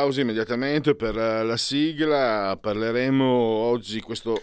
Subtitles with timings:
[0.00, 2.58] Applausi immediatamente per eh, la sigla.
[2.58, 4.40] Parleremo oggi, questo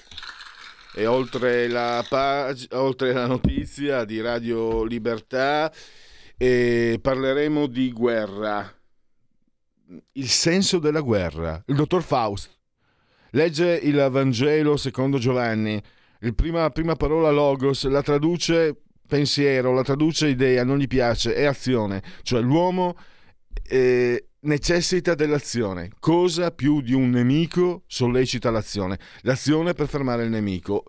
[0.94, 5.72] è oltre la, pag- oltre la notizia di Radio Libertà,
[6.38, 8.72] e parleremo di guerra.
[10.12, 11.62] Il senso della guerra.
[11.66, 12.56] Il dottor Faust
[13.32, 15.82] legge il Vangelo secondo Giovanni.
[16.20, 18.76] La prima, prima parola logos la traduce
[19.08, 22.04] pensiero, la traduce idea, non gli piace, è azione.
[22.22, 22.96] Cioè l'uomo...
[23.70, 25.90] Eh, necessita dell'azione.
[26.00, 29.00] Cosa più di un nemico sollecita l'azione?
[29.22, 30.86] L'azione per fermare il nemico.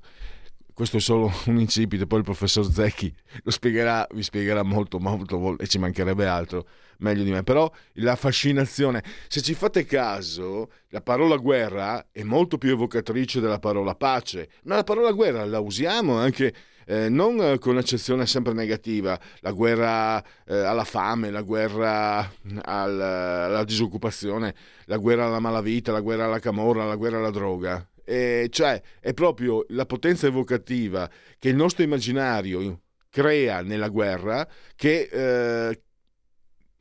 [0.72, 5.58] Questo è solo un incipito, poi il professor Zecchi lo spiegherà, vi spiegherà molto, molto,
[5.58, 7.42] e ci mancherebbe altro, meglio di me.
[7.42, 13.58] Però la fascinazione, se ci fate caso, la parola guerra è molto più evocatrice della
[13.58, 16.54] parola pace, ma la parola guerra la usiamo anche
[16.88, 22.18] eh, non con accezione sempre negativa, la guerra eh, alla fame, la guerra
[22.62, 24.54] al, alla disoccupazione,
[24.86, 27.86] la guerra alla malavita, la guerra alla camorra, la guerra alla droga.
[28.02, 35.10] E cioè è proprio la potenza evocativa che il nostro immaginario crea nella guerra che
[35.12, 35.82] eh,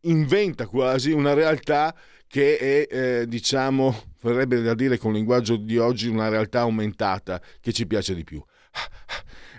[0.02, 1.94] inventa quasi una realtà
[2.28, 7.42] che è, eh, diciamo, verrebbe da dire con il linguaggio di oggi, una realtà aumentata
[7.60, 8.42] che ci piace di più.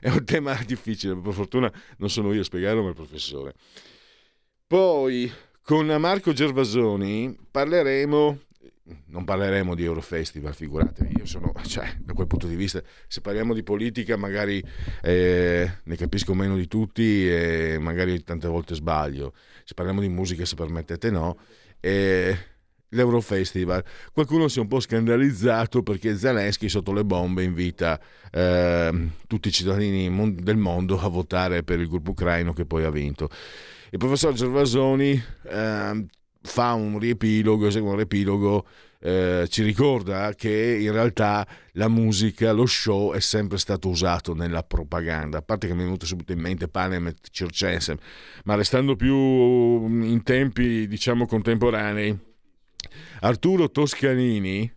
[0.00, 3.54] È un tema difficile, per fortuna non sono io a spiegarlo, ma il professore.
[4.66, 5.30] Poi
[5.62, 8.38] con Marco Gervasoni parleremo
[9.06, 13.52] non parleremo di Eurofestival, figuratevi, io sono, cioè, da quel punto di vista, se parliamo
[13.52, 14.62] di politica magari
[15.02, 20.44] eh, ne capisco meno di tutti e magari tante volte sbaglio, se parliamo di musica
[20.44, 21.38] se permettete no,
[21.80, 22.36] eh,
[22.90, 23.84] l'Eurofestival.
[24.12, 28.00] Qualcuno si è un po' scandalizzato perché Zelensky sotto le bombe invita
[28.30, 32.90] eh, tutti i cittadini del mondo a votare per il gruppo ucraino che poi ha
[32.90, 33.28] vinto.
[33.90, 36.06] Il professor Gervasoni eh,
[36.42, 38.66] fa un riepilogo, esegue un riepilogo,
[39.00, 44.62] eh, ci ricorda che in realtà la musica, lo show è sempre stato usato nella
[44.62, 47.96] propaganda, a parte che mi è venuto subito in mente Panem e Circense,
[48.44, 52.27] ma restando più in tempi diciamo contemporanei,
[53.20, 54.70] Arturo Toscanini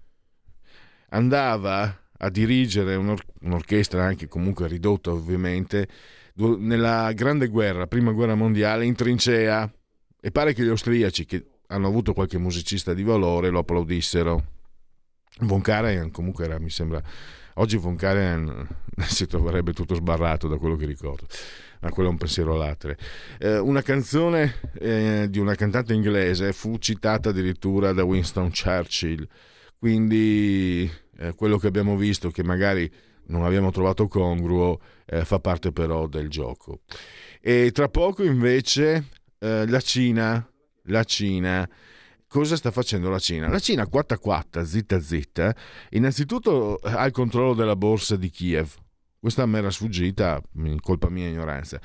[1.09, 5.87] andava a dirigere un'or- un'orchestra anche comunque ridotta ovviamente
[6.35, 9.71] nella grande guerra, prima guerra mondiale in trincea
[10.19, 14.59] e pare che gli austriaci che hanno avuto qualche musicista di valore lo applaudissero.
[15.39, 17.01] Von Karajan comunque era, mi sembra,
[17.55, 18.67] oggi Von Karajan
[19.07, 21.25] si troverebbe tutto sbarrato da quello che ricordo
[21.81, 22.95] ma quello è un pensiero all'altro.
[23.39, 29.27] Eh, una canzone eh, di una cantante inglese fu citata addirittura da Winston Churchill,
[29.77, 32.89] quindi eh, quello che abbiamo visto che magari
[33.27, 36.81] non abbiamo trovato congruo eh, fa parte però del gioco.
[37.39, 39.07] E tra poco invece
[39.39, 40.47] eh, la Cina,
[40.83, 41.67] la Cina
[42.27, 43.49] cosa sta facendo la Cina?
[43.49, 45.53] La Cina quatta quatta, zitta zitta,
[45.89, 48.73] innanzitutto ha il controllo della borsa di Kiev,
[49.21, 50.41] questa mi era sfuggita,
[50.79, 51.79] colpa mia ignoranza.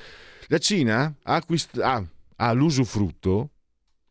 [0.47, 2.03] La Cina ha, acquist- ha,
[2.37, 3.51] ha l'usufrutto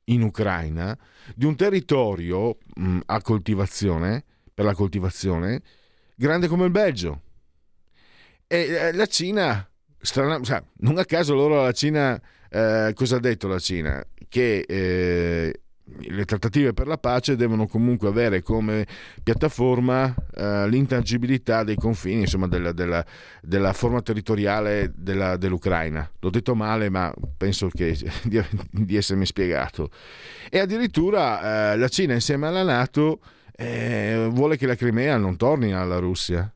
[0.05, 0.97] in Ucraina
[1.35, 5.61] di un territorio mh, a coltivazione, per la coltivazione,
[6.15, 7.23] grande come il Belgio.
[8.47, 13.21] E eh, la Cina, strana, cioè, non a caso loro la Cina, eh, cosa ha
[13.21, 14.07] detto la Cina?
[14.29, 18.87] Che eh, le trattative per la pace devono comunque avere come
[19.23, 23.05] piattaforma eh, l'intangibilità dei confini, insomma, della, della,
[23.41, 26.11] della forma territoriale della, dell'Ucraina.
[26.21, 29.91] L'ho detto male, ma penso che, di, di, essermi spiegato.
[30.51, 33.21] E addirittura eh, la Cina, insieme alla Nato,
[33.53, 36.51] eh, vuole che la Crimea non torni alla Russia.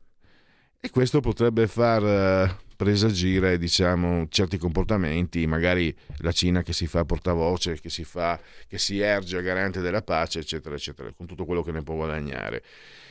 [0.79, 7.79] E questo potrebbe far, presagire diciamo, certi comportamenti, magari la Cina che si fa portavoce,
[7.79, 11.61] che si, fa, che si erge a garante della pace, eccetera, eccetera, con tutto quello
[11.61, 12.63] che ne può guadagnare.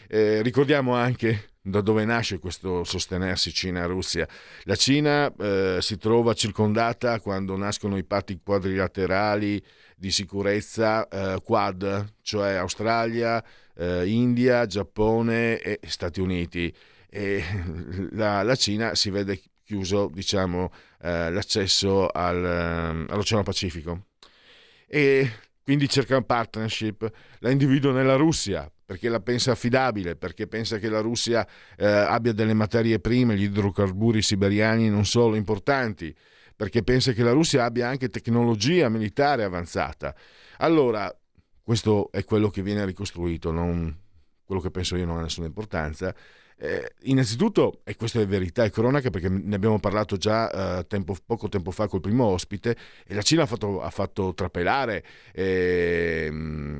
[0.08, 4.26] Eh, ricordiamo anche da dove nasce questo sostenersi Cina-Russia.
[4.64, 9.62] La Cina eh, si trova circondata quando nascono i patti quadrilaterali
[9.94, 13.40] di sicurezza eh, Quad, cioè Australia,
[13.76, 16.74] eh, India, Giappone e Stati Uniti.
[17.08, 17.44] E
[18.12, 19.40] la, la Cina si vede
[19.70, 20.72] chiuso diciamo,
[21.02, 24.06] eh, l'accesso al, ehm, all'Oceano Pacifico.
[24.88, 25.30] E
[25.62, 27.08] quindi cerca un partnership,
[27.38, 31.46] la individua nella Russia perché la pensa affidabile, perché pensa che la Russia
[31.76, 36.12] eh, abbia delle materie prime, gli idrocarburi siberiani non solo importanti,
[36.56, 40.12] perché pensa che la Russia abbia anche tecnologia militare avanzata.
[40.58, 41.08] Allora,
[41.62, 43.96] questo è quello che viene ricostruito, non
[44.42, 46.12] quello che penso io non ha nessuna importanza.
[46.62, 51.16] Eh, innanzitutto, e questa è verità e cronaca perché ne abbiamo parlato già eh, tempo,
[51.24, 52.76] poco tempo fa col primo ospite,
[53.06, 55.02] e la Cina ha fatto, ha fatto trapelare.
[55.32, 56.78] Eh,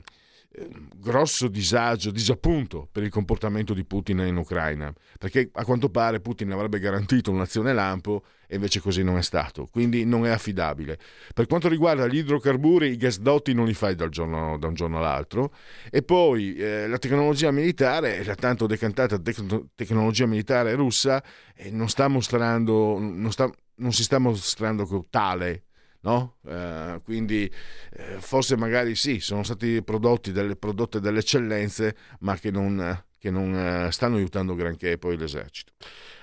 [0.97, 6.51] grosso disagio, disappunto per il comportamento di Putin in Ucraina, perché a quanto pare Putin
[6.51, 10.99] avrebbe garantito un'azione lampo e invece così non è stato, quindi non è affidabile.
[11.33, 15.55] Per quanto riguarda gli idrocarburi, i gasdotti non li fai giorno, da un giorno all'altro
[15.89, 21.23] e poi eh, la tecnologia militare, la tanto decantata tec- tecnologia militare russa,
[21.55, 25.67] eh, non, sta mostrando, non, sta, non si sta mostrando tale
[26.03, 26.37] No?
[26.47, 27.51] Eh, quindi
[27.93, 33.31] eh, forse magari sì, sono stati prodotti delle, prodotte delle eccellenze, ma che non, che
[33.31, 35.73] non eh, stanno aiutando granché poi l'esercito.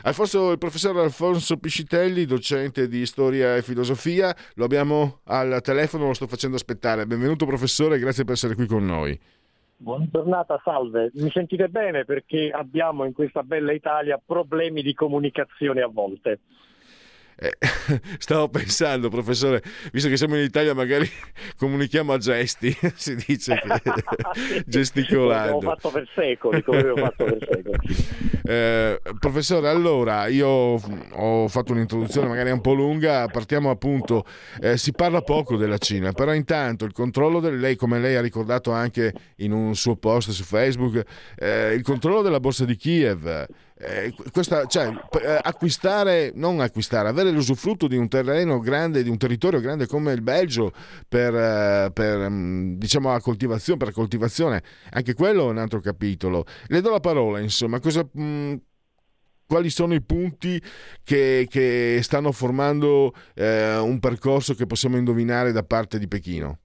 [0.02, 6.14] Alfonso, il professor Alfonso Piscitelli, docente di storia e filosofia, lo abbiamo al telefono, lo
[6.14, 7.06] sto facendo aspettare.
[7.06, 9.18] Benvenuto professore, grazie per essere qui con noi.
[9.80, 11.12] Buona giornata, salve.
[11.14, 16.40] Mi sentite bene perché abbiamo in questa bella Italia problemi di comunicazione a volte.
[17.40, 17.56] Eh,
[18.18, 19.62] stavo pensando, professore,
[19.92, 21.08] visto che siamo in Italia, magari
[21.58, 25.54] comunichiamo a gesti, si dice che gesticolando.
[25.54, 27.78] L'abbiamo fatto per secoli, come abbiamo fatto per secoli.
[28.44, 34.26] Eh, professore, allora, io ho fatto un'introduzione magari un po' lunga, partiamo appunto,
[34.60, 38.22] eh, si parla poco della Cina, però intanto il controllo del lei, come lei ha
[38.22, 41.04] ricordato anche in un suo post su Facebook,
[41.36, 43.46] eh, il controllo della borsa di Kiev,
[43.80, 49.18] eh, questa, cioè, eh, acquistare, non acquistare, avere l'usufrutto di un terreno grande, di un
[49.18, 50.72] territorio grande come il Belgio
[51.08, 56.46] per, eh, per mm, diciamo, la coltivazione, per coltivazione, anche quello è un altro capitolo.
[56.68, 58.54] Le do la parola, insomma, cosa, mh, mm,
[59.48, 60.60] quali sono i punti
[61.04, 66.58] che, che stanno formando eh, un percorso che possiamo indovinare da parte di Pechino?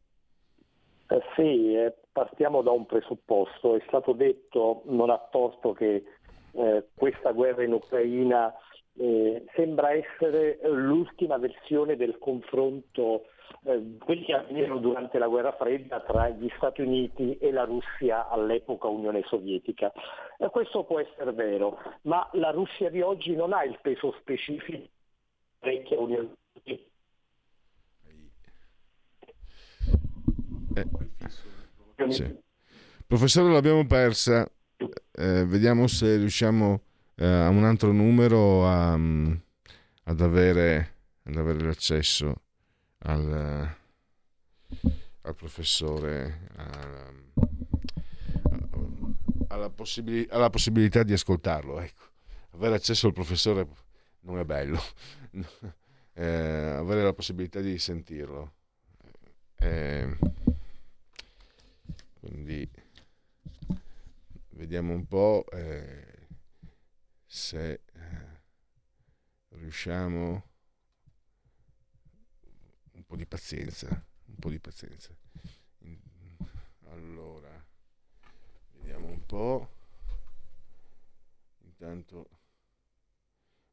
[1.08, 3.76] Eh sì, eh, partiamo da un presupposto.
[3.76, 6.02] È stato detto non a torto che
[6.52, 8.52] eh, questa guerra in Ucraina
[8.98, 13.26] eh, sembra essere l'ultima versione del confronto
[13.64, 18.28] eh, quelli che avvennero durante la guerra fredda tra gli Stati Uniti e la Russia
[18.28, 19.92] all'epoca Unione Sovietica.
[20.38, 24.88] Eh, questo può essere vero, ma la Russia di oggi non ha il peso specifico
[25.60, 26.90] vecchia Unione Sovietica.
[30.74, 32.40] Eh, sì.
[33.06, 34.50] Professore, l'abbiamo persa
[35.12, 36.82] eh, vediamo se riusciamo
[37.16, 39.38] eh, a un altro numero a, um,
[40.04, 40.94] ad, avere,
[41.24, 42.42] ad, avere, l'accesso
[42.98, 43.76] al,
[45.20, 47.12] al professore, a,
[49.48, 51.80] alla, possibili- alla, possibilità di ascoltarlo.
[51.80, 52.10] Ecco.
[52.52, 53.66] Avere accesso al professore
[54.20, 54.80] non è bello,
[56.14, 58.52] eh, avere la possibilità di sentirlo.
[59.56, 60.18] Eh,
[62.18, 62.68] quindi
[64.52, 66.28] vediamo un po' eh,
[67.26, 67.80] se eh,
[69.50, 70.50] riusciamo
[72.92, 73.88] un po' di pazienza
[74.26, 75.14] un po' di pazienza
[76.88, 77.64] allora
[78.72, 79.68] vediamo un po'
[81.64, 82.28] intanto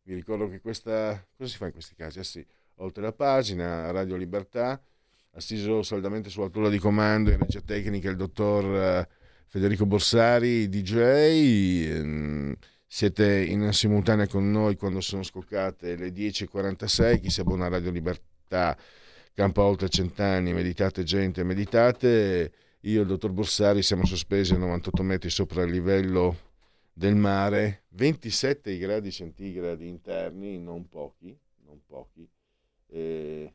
[0.03, 2.17] vi ricordo che questa cosa si fa in questi casi?
[2.17, 2.43] Ah sì,
[2.75, 4.81] oltre la pagina Radio Libertà
[5.33, 9.09] assiso saldamente sulla tolla di comando in regia tecnica il dottor eh,
[9.49, 10.95] Federico Borsari, DJ.
[11.89, 17.19] Ehm, siete in simultanea con noi quando sono scoccate le 10.46.
[17.19, 18.77] Chi si abbona a Radio Libertà,
[19.33, 22.51] campa oltre cent'anni, meditate gente, meditate.
[22.81, 26.37] Io e il dottor Borsari siamo sospesi a 98 metri sopra il livello
[26.93, 32.29] del mare, 27 gradi centigradi interni, non pochi, non pochi.
[32.85, 33.53] E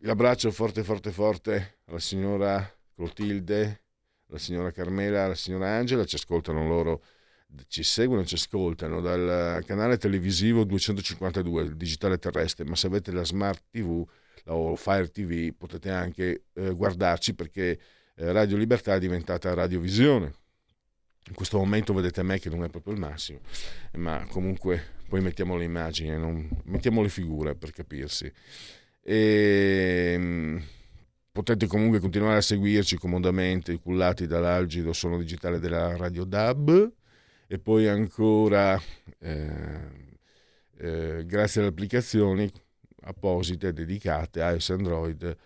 [0.00, 3.84] l'abbraccio forte, forte, forte alla signora Clotilde,
[4.28, 7.02] la signora Carmela, la signora Angela, ci ascoltano loro
[7.68, 13.24] ci seguono ci ascoltano dal canale televisivo 252, il digitale terrestre, ma se avete la
[13.24, 14.06] Smart TV
[14.46, 17.78] o Fire TV potete anche eh, guardarci perché
[18.14, 20.34] eh, Radio Libertà è diventata radiovisione.
[21.28, 23.40] In questo momento vedete me che non è proprio il massimo,
[23.94, 26.48] ma comunque poi mettiamo le immagini, non...
[26.64, 28.30] mettiamo le figure per capirsi.
[29.02, 30.62] E ehm,
[31.38, 36.92] potete comunque continuare a seguirci comodamente, cullati dall'algido suono digitale della Radio DAB.
[37.46, 38.76] E poi ancora
[39.20, 40.16] eh,
[40.78, 42.50] eh, grazie alle applicazioni
[43.02, 45.36] apposite dedicate a iOS Android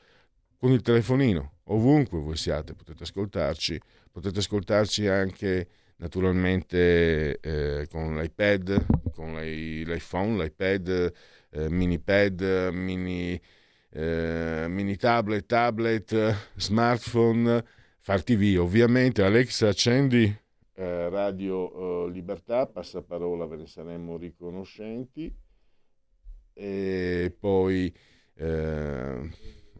[0.56, 3.78] con il telefonino ovunque voi siate potete ascoltarci.
[4.10, 11.12] Potete ascoltarci anche naturalmente eh, con l'iPad con l'iPhone l'iPad
[11.50, 13.38] eh, mini pad mini,
[13.92, 17.64] eh, mini tablet tablet smartphone
[18.00, 20.40] far tv ovviamente Alexa accendi
[20.74, 25.32] eh, Radio eh, Libertà, passaparola ve ne saremmo riconoscenti
[26.54, 27.94] e poi
[28.34, 29.30] eh,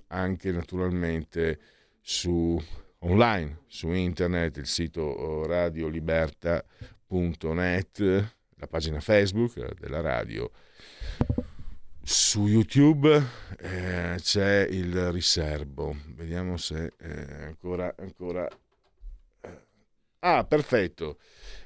[0.09, 1.59] anche naturalmente
[2.01, 2.61] su
[3.01, 10.51] online, su internet, il sito radioliberta.net, la pagina Facebook della radio.
[12.05, 13.23] Su YouTube
[13.61, 18.49] eh, c'è il riservo, vediamo se eh, ancora, ancora
[20.25, 21.19] Ah, perfetto.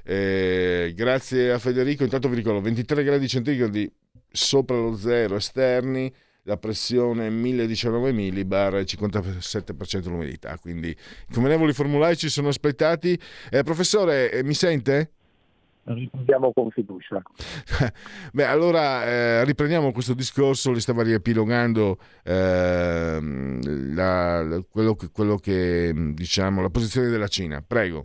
[0.03, 2.05] Eh, grazie a Federico.
[2.05, 3.91] Intanto vi ricordo 23 gradi centigradi
[4.31, 6.13] sopra lo zero esterni,
[6.45, 10.57] la pressione 1019 millibar e 57% l'umidità.
[10.59, 13.19] Quindi i convenevoli formulari ci sono aspettati.
[13.51, 15.16] Eh, professore, eh, mi sente?
[15.87, 17.23] Rispondiamo con fiducia.
[18.33, 25.93] Beh, allora eh, riprendiamo questo discorso, li stava riepilogando eh, la, quello, che, quello che
[25.95, 27.63] diciamo la posizione della Cina.
[27.67, 28.05] Prego.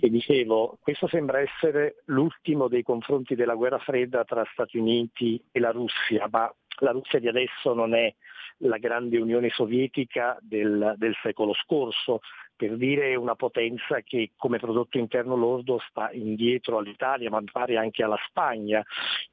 [0.00, 5.60] E dicevo, questo sembra essere l'ultimo dei confronti della guerra fredda tra Stati Uniti e
[5.60, 8.12] la Russia, ma la Russia di adesso non è
[8.58, 12.20] la grande Unione Sovietica del, del secolo scorso,
[12.56, 18.02] per dire una potenza che come prodotto interno lordo sta indietro all'Italia, ma pare anche
[18.02, 18.84] alla Spagna,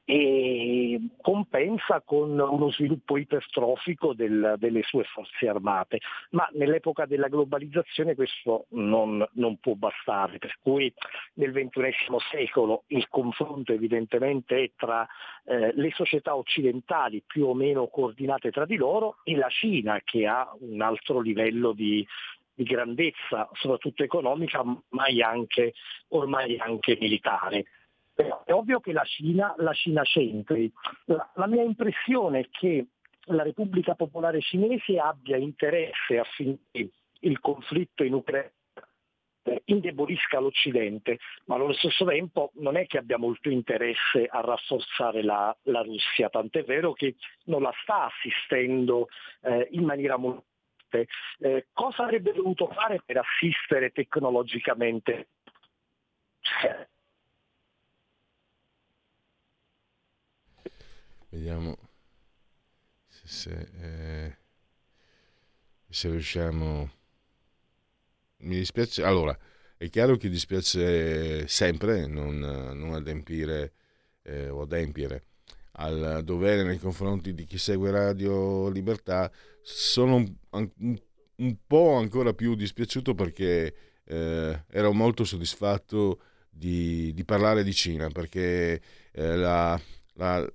[0.04, 6.00] e compensa con uno sviluppo ipertrofico del, delle sue forze armate.
[6.30, 10.92] Ma nell'epoca della globalizzazione questo non, non può bastare, per cui
[11.34, 15.06] nel XXI secolo il confronto evidentemente è tra
[15.44, 20.26] eh, le società occidentali più o meno coordinate tra di loro e la Cina che
[20.26, 22.06] ha un altro livello di,
[22.54, 25.74] di grandezza, soprattutto economica, ma anche,
[26.08, 27.64] ormai anche militare.
[28.14, 30.70] È ovvio che la Cina, la Cina c'entri.
[31.06, 32.86] La, la mia impressione è che
[33.26, 36.90] la Repubblica Popolare Cinese abbia interesse affinché
[37.20, 38.50] il conflitto in Ucraina
[39.64, 45.56] indebolisca l'Occidente, ma allo stesso tempo non è che abbia molto interesse a rafforzare la,
[45.62, 49.08] la Russia, tant'è vero che non la sta assistendo
[49.42, 50.44] eh, in maniera molto
[50.92, 51.08] parte,
[51.38, 55.28] eh, cosa avrebbe dovuto fare per assistere tecnologicamente?
[61.30, 61.78] Vediamo
[63.08, 64.36] se, se, eh,
[65.88, 66.90] se riusciamo.
[68.38, 69.04] Mi dispiace.
[69.04, 69.36] Allora,
[69.76, 73.72] è chiaro che dispiace sempre non, non adempiere
[74.22, 75.24] eh, o adempiere
[75.76, 79.30] al dovere nei confronti di chi segue Radio Libertà,
[79.62, 80.98] sono un, un,
[81.36, 88.08] un po' ancora più dispiaciuto perché eh, ero molto soddisfatto di, di, parlare di Cina,
[88.08, 88.80] perché
[89.12, 89.80] eh, la,
[90.14, 90.52] la,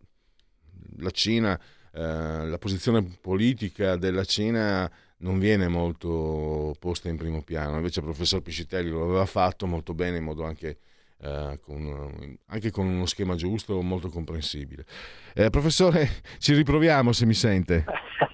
[0.98, 1.60] la, Cina,
[1.94, 8.06] eh, la posizione politica della Cina non viene molto posta in primo piano, invece il
[8.06, 10.78] professor Piscitelli lo aveva fatto molto bene in modo anche
[11.22, 14.86] eh, con, anche con uno schema giusto, molto comprensibile.
[15.34, 16.08] Eh, professore,
[16.40, 17.86] ci riproviamo se mi sente.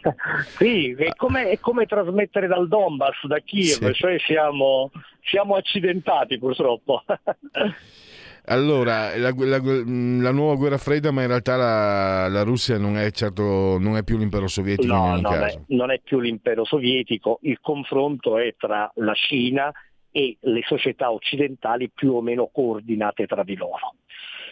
[0.57, 3.93] sì, è come, è come, trasmettere dal Donbass, da Kiev, sì.
[3.93, 7.03] cioè siamo, siamo accidentati purtroppo.
[8.47, 13.09] Allora, la, la, la, nuova guerra fredda, ma in realtà la, la Russia non è
[13.11, 15.33] certo non è più l'impero sovietico no, ogni non.
[15.33, 19.71] È, non è più l'impero sovietico, il confronto è tra la Cina
[20.13, 23.95] e le società occidentali più o meno coordinate tra di loro.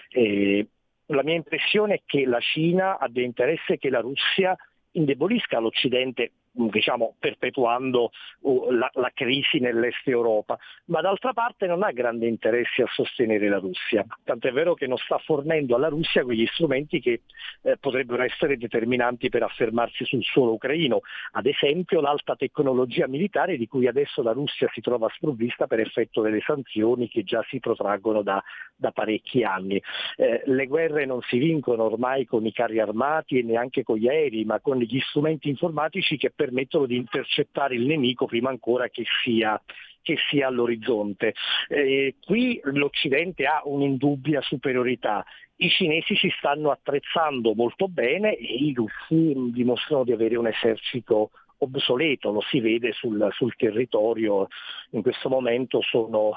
[0.10, 0.68] Eh,
[1.06, 4.56] la mia impressione è che la Cina abbia interesse che la Russia
[4.94, 11.92] indebolisca l'Occidente diciamo, perpetuando uh, la, la, crisi nell'est Europa, ma d'altra parte non ha
[11.92, 16.46] grande interesse a sostenere la Russia, tant'è vero che non sta fornendo alla Russia quegli
[16.48, 17.22] strumenti che
[17.62, 23.68] eh, potrebbero essere determinanti per affermarsi sul suolo ucraino, ad esempio l'alta tecnologia militare di
[23.68, 28.22] cui adesso la Russia si trova sprovvista per effetto delle sanzioni che già si protraggono
[28.22, 28.44] da,
[28.76, 29.82] da parecchi anni.
[30.18, 34.08] Eh, le guerre non si vincono ormai con i carri armati e neanche con gli
[34.08, 39.04] aerei, ma con gli strumenti informatici che permettono di intercettare il nemico prima ancora che
[39.24, 39.62] sia
[40.04, 41.36] che sia all'orizzonte.
[41.68, 45.24] Eh, qui l'Occidente ha un'indubbia superiorità.
[45.58, 51.30] I cinesi si stanno attrezzando molto bene e i russi dimostrano di avere un esercito
[51.60, 54.48] obsoleto, lo si vede sul, sul territorio,
[54.94, 56.32] in questo momento sono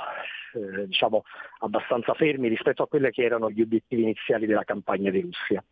[0.52, 1.24] eh, diciamo,
[1.60, 5.64] abbastanza fermi rispetto a quelli che erano gli obiettivi iniziali della campagna di Russia.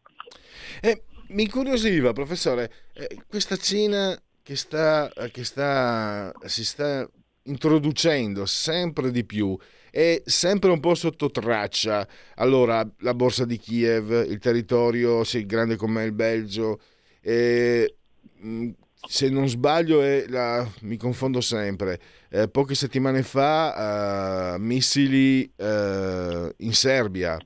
[0.80, 7.08] Eh, mi incuriosiva, professore, eh, questa Cina che, sta, che sta, si sta
[7.44, 9.56] introducendo sempre di più
[9.90, 12.06] e sempre un po' sotto traccia.
[12.36, 16.80] Allora, la borsa di Kiev, il territorio, sì, grande come il Belgio,
[17.20, 17.96] e,
[18.44, 18.70] mm,
[19.06, 22.00] se non sbaglio, la, mi confondo sempre.
[22.30, 27.38] Eh, poche settimane fa, uh, missili uh, in Serbia.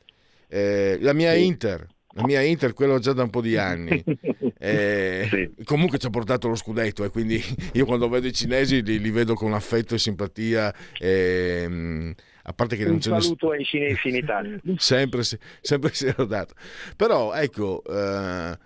[0.49, 1.45] Eh, la mia sì.
[1.45, 4.03] Inter la mia Inter, quello già da un po' di anni.
[4.59, 5.65] Eh, sì.
[5.65, 7.41] Comunque ci ha portato lo scudetto e eh, quindi
[7.75, 10.75] io quando vedo i cinesi li, li vedo con affetto e simpatia.
[10.99, 13.21] Eh, a parte che un non ce ne...
[13.21, 14.59] saluto ai cinesi in Italia.
[14.77, 15.23] sempre,
[15.61, 16.55] sempre si era dato.
[16.97, 18.59] Però ecco, eh,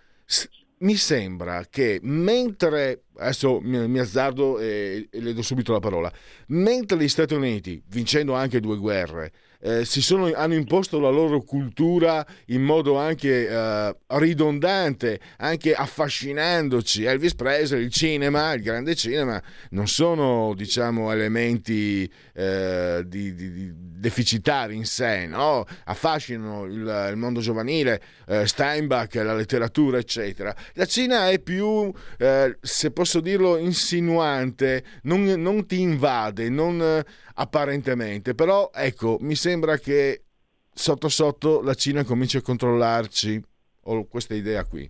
[0.79, 6.11] mi sembra che mentre, adesso mi, mi azzardo e, e le do subito la parola,
[6.49, 12.27] mentre gli Stati Uniti, vincendo anche due guerre, eh, sono, hanno imposto la loro cultura
[12.47, 17.05] in modo anche eh, ridondante, anche affascinandoci.
[17.05, 19.41] Elvis Presley, il cinema, il grande cinema,
[19.71, 25.67] non sono diciamo elementi eh, di, di, di deficitari in sé, no?
[25.85, 30.55] affascinano il, il mondo giovanile, eh, Steinbach, la letteratura, eccetera.
[30.75, 37.03] La Cina è più, eh, se posso dirlo, insinuante, non, non ti invade, non
[37.41, 40.25] apparentemente, però ecco, mi sembra che
[40.73, 43.43] sotto sotto la Cina cominci a controllarci,
[43.85, 44.89] ho questa idea qui.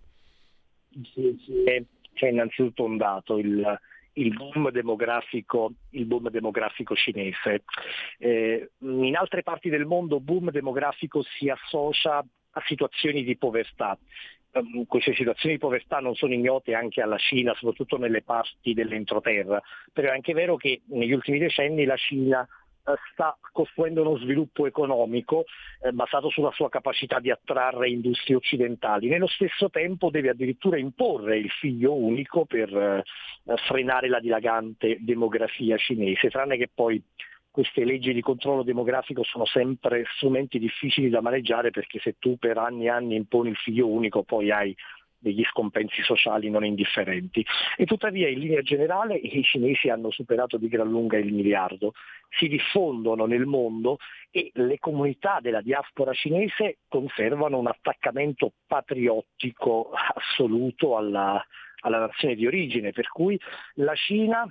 [1.15, 1.87] Sì, sì.
[2.13, 3.79] C'è innanzitutto un dato, il,
[4.15, 7.63] il boom demografico, il boom demografico cinese.
[8.19, 13.97] Eh, in altre parti del mondo boom demografico si associa a situazioni di povertà.
[14.53, 19.63] Um, queste situazioni di povertà non sono ignote anche alla Cina, soprattutto nelle parti dell'entroterra,
[19.93, 24.67] però è anche vero che negli ultimi decenni la Cina eh, sta costruendo uno sviluppo
[24.67, 25.45] economico
[25.83, 29.09] eh, basato sulla sua capacità di attrarre industrie occidentali.
[29.09, 33.05] Nello stesso tempo deve addirittura imporre il figlio unico per eh,
[33.69, 37.01] frenare la dilagante demografia cinese, tranne che poi
[37.51, 42.59] queste leggi di controllo demografico sono sempre strumenti difficili da maneggiare perché se tu per
[42.59, 44.77] anni e anni imponi il figlio unico poi hai
[45.21, 47.45] degli scompensi sociali non indifferenti.
[47.77, 51.93] E tuttavia in linea generale i cinesi hanno superato di gran lunga il miliardo,
[52.31, 53.99] si diffondono nel mondo
[54.31, 61.45] e le comunità della diaspora cinese conservano un attaccamento patriottico assoluto alla,
[61.81, 63.39] alla nazione di origine, per cui
[63.75, 64.49] la Cina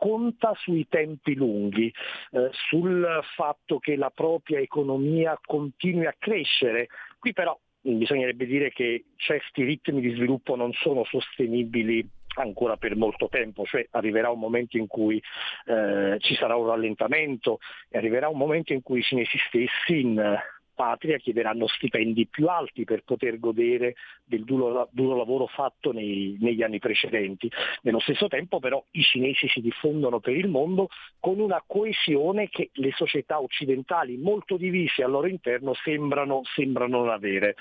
[0.00, 1.92] conta sui tempi lunghi,
[2.32, 6.88] eh, sul fatto che la propria economia continui a crescere.
[7.18, 13.28] Qui però bisognerebbe dire che certi ritmi di sviluppo non sono sostenibili ancora per molto
[13.28, 15.22] tempo, cioè arriverà un momento in cui
[15.66, 17.58] eh, ci sarà un rallentamento
[17.90, 20.38] e arriverà un momento in cui i cinesi stessi in
[20.80, 26.62] patria chiederanno stipendi più alti per poter godere del duro, duro lavoro fatto nei, negli
[26.62, 27.50] anni precedenti.
[27.82, 30.88] Nello stesso tempo però i cinesi si diffondono per il mondo
[31.18, 37.10] con una coesione che le società occidentali molto divise al loro interno sembrano, sembrano non
[37.10, 37.56] avere.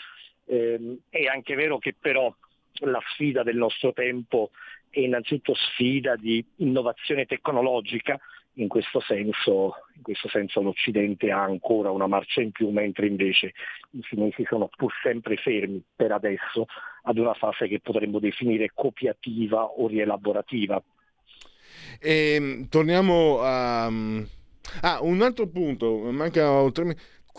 [0.45, 2.33] Eh, è anche vero che però
[2.83, 4.51] la sfida del nostro tempo
[4.89, 8.17] è innanzitutto sfida di innovazione tecnologica,
[8.61, 13.53] in questo, senso, in questo senso l'Occidente ha ancora una marcia in più, mentre invece
[13.91, 16.65] i cinesi sono pur sempre fermi per adesso
[17.03, 20.81] ad una fase che potremmo definire copiativa o rielaborativa.
[21.99, 23.89] E, ehm, torniamo a...
[24.81, 26.95] Ah, un altro punto, manca tre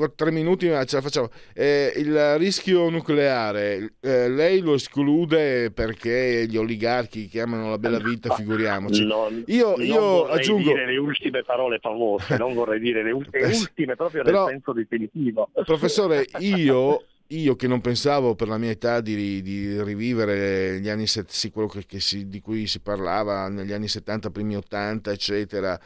[0.09, 1.29] tre minuti ma ce la facciamo.
[1.55, 8.33] Eh, il rischio nucleare, eh, lei lo esclude perché gli oligarchi chiamano la bella vita,
[8.35, 9.05] figuriamoci.
[9.05, 10.73] Non, io, non io aggiungo...
[10.73, 14.49] dire le ultime parole famose, non vorrei dire le, ultime, le ultime proprio nel Però,
[14.49, 15.51] senso definitivo.
[15.65, 21.07] Professore, io io che non pensavo per la mia età di, di rivivere gli anni
[21.07, 25.79] sì, quello che, che si, di cui si parlava negli anni 70, primi 80, eccetera,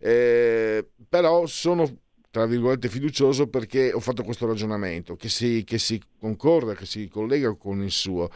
[0.00, 1.88] eh, però sono
[2.38, 7.08] tra virgolette fiducioso perché ho fatto questo ragionamento che si, che si concorda, che si
[7.08, 8.30] collega con il suo.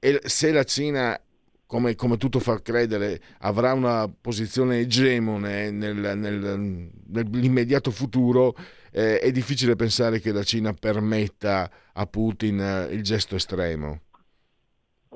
[0.00, 1.20] E se la Cina
[1.64, 8.56] come, come, tutto fa credere, avrà una posizione egemone nel, nel, nell'immediato futuro,
[8.90, 14.00] eh, è difficile pensare che la Cina permetta a Putin eh, il gesto estremo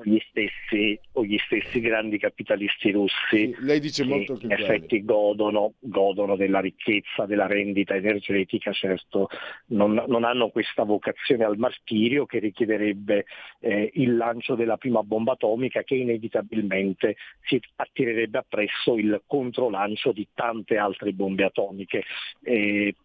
[0.01, 3.55] gli stessi, o gli stessi grandi capitalisti russi
[4.03, 9.29] molto che in effetti godono, godono, della ricchezza, della rendita energetica, certo
[9.67, 13.25] non, non hanno questa vocazione al martirio che richiederebbe
[13.59, 20.27] eh, il lancio della prima bomba atomica che inevitabilmente si attirerebbe appresso il controlancio di
[20.33, 22.03] tante altre bombe atomiche.
[22.43, 22.95] Eh,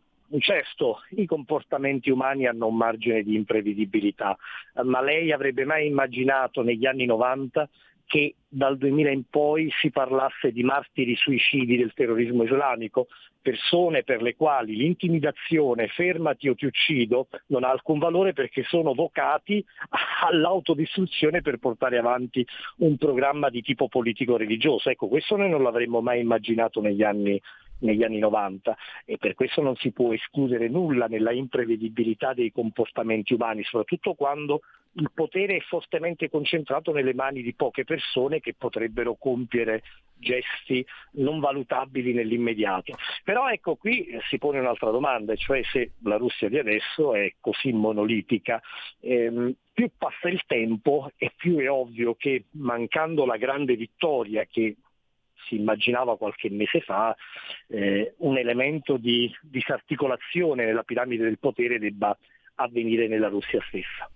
[0.40, 4.36] Certo, i comportamenti umani hanno un margine di imprevedibilità,
[4.84, 7.68] ma lei avrebbe mai immaginato negli anni 90
[8.04, 13.08] che dal 2000 in poi si parlasse di martiri suicidi del terrorismo islamico,
[13.40, 18.94] persone per le quali l'intimidazione fermati o ti uccido non ha alcun valore perché sono
[18.94, 19.64] vocati
[20.28, 22.46] all'autodistruzione per portare avanti
[22.78, 24.90] un programma di tipo politico-religioso.
[24.90, 27.40] Ecco, questo noi non l'avremmo mai immaginato negli anni
[27.80, 33.34] negli anni 90 e per questo non si può escludere nulla nella imprevedibilità dei comportamenti
[33.34, 34.60] umani, soprattutto quando
[34.94, 39.82] il potere è fortemente concentrato nelle mani di poche persone che potrebbero compiere
[40.18, 42.96] gesti non valutabili nell'immediato.
[43.22, 47.72] Però ecco qui si pone un'altra domanda, cioè se la Russia di adesso è così
[47.72, 48.60] monolitica,
[49.00, 54.74] ehm, più passa il tempo e più è ovvio che mancando la grande vittoria che
[55.46, 57.14] si immaginava qualche mese fa,
[57.68, 62.16] eh, un elemento di disarticolazione nella piramide del potere debba
[62.56, 64.10] avvenire nella Russia stessa.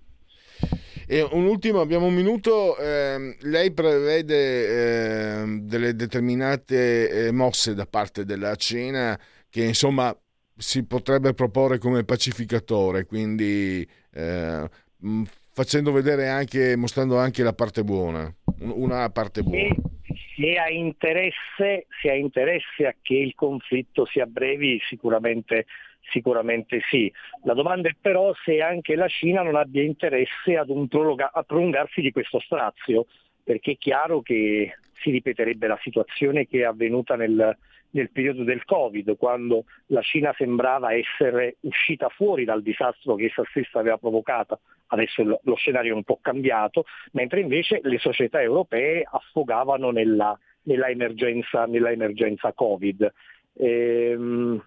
[1.07, 7.87] E un ultimo, abbiamo un minuto, eh, lei prevede eh, delle determinate eh, mosse da
[7.87, 9.19] parte della Cina
[9.51, 10.17] che insomma
[10.57, 14.71] si potrebbe proporre come pacificatore, quindi eh,
[15.53, 19.92] facendo vedere anche, mostrando anche la parte buona, una parte buona
[20.43, 25.67] se ha, interesse, se ha interesse a che il conflitto si abbrevi sicuramente,
[26.11, 27.13] sicuramente sì.
[27.45, 32.11] La domanda è però se anche la Cina non abbia interesse prologa- a prolungarsi di
[32.11, 33.07] questo strazio,
[33.45, 37.57] perché è chiaro che si ripeterebbe la situazione che è avvenuta nel,
[37.91, 43.45] nel periodo del Covid, quando la Cina sembrava essere uscita fuori dal disastro che essa
[43.51, 44.61] stessa aveva provocato.
[44.93, 50.89] Adesso lo, scenario è un po' cambiato, mentre invece le società europee affogavano nella, nella,
[50.89, 53.11] emergenza, nella emergenza, Covid.
[53.55, 54.63] Ehm,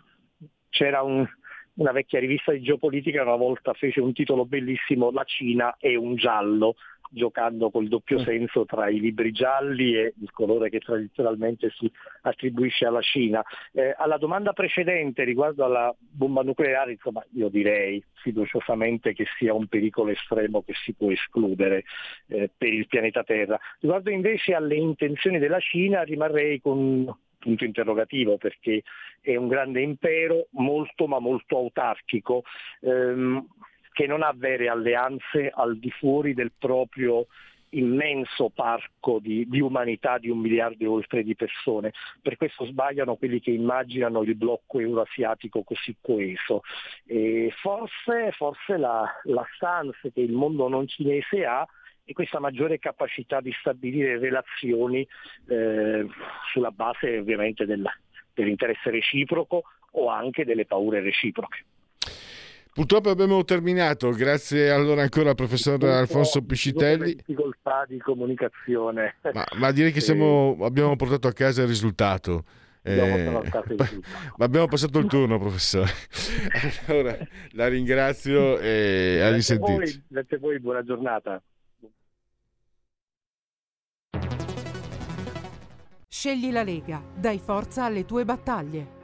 [0.69, 1.27] c'era un,
[1.75, 6.15] una vecchia rivista di geopolitica una volta fece un titolo bellissimo La Cina è un
[6.15, 6.75] giallo
[7.09, 8.23] giocando col doppio mm.
[8.23, 11.91] senso tra i libri gialli e il colore che tradizionalmente si
[12.21, 13.43] attribuisce alla Cina.
[13.71, 19.67] Eh, alla domanda precedente riguardo alla bomba nucleare, insomma, io direi fiduciosamente che sia un
[19.67, 21.83] pericolo estremo che si può escludere
[22.27, 23.59] eh, per il pianeta Terra.
[23.79, 27.15] Riguardo invece alle intenzioni della Cina rimarrei con un
[27.45, 28.81] punto interrogativo perché
[29.21, 32.43] è un grande impero molto ma molto autarchico.
[32.81, 33.47] Ehm,
[33.95, 37.27] che non ha vere alleanze al di fuori del proprio
[37.69, 41.93] immenso parco di, di, umanità di un miliardo e oltre di persone.
[42.21, 46.61] Per questo sbagliano quelli che immaginano il blocco euroasiatico così coeso.
[47.05, 51.65] E forse, forse la, la stance che il mondo non cinese ha
[52.03, 55.07] è questa maggiore capacità di stabilire relazioni
[55.47, 56.05] eh,
[56.51, 57.89] sulla base ovviamente del,
[58.33, 61.63] dell'interesse reciproco o anche delle paure reciproche.
[62.75, 67.15] Purtroppo abbiamo terminato, grazie allora ancora al professor Alfonso Piscitelli.
[67.15, 69.15] difficoltà di comunicazione.
[69.31, 72.43] Ma, ma direi che siamo, abbiamo portato a casa il risultato.
[72.81, 73.29] Eh,
[74.35, 75.89] ma abbiamo passato il turno, professore.
[76.87, 77.17] Allora,
[77.51, 80.03] la ringrazio e a risentirci.
[80.09, 81.41] Grazie a voi, buona giornata.
[86.09, 89.03] Scegli la Lega, dai forza alle tue battaglie.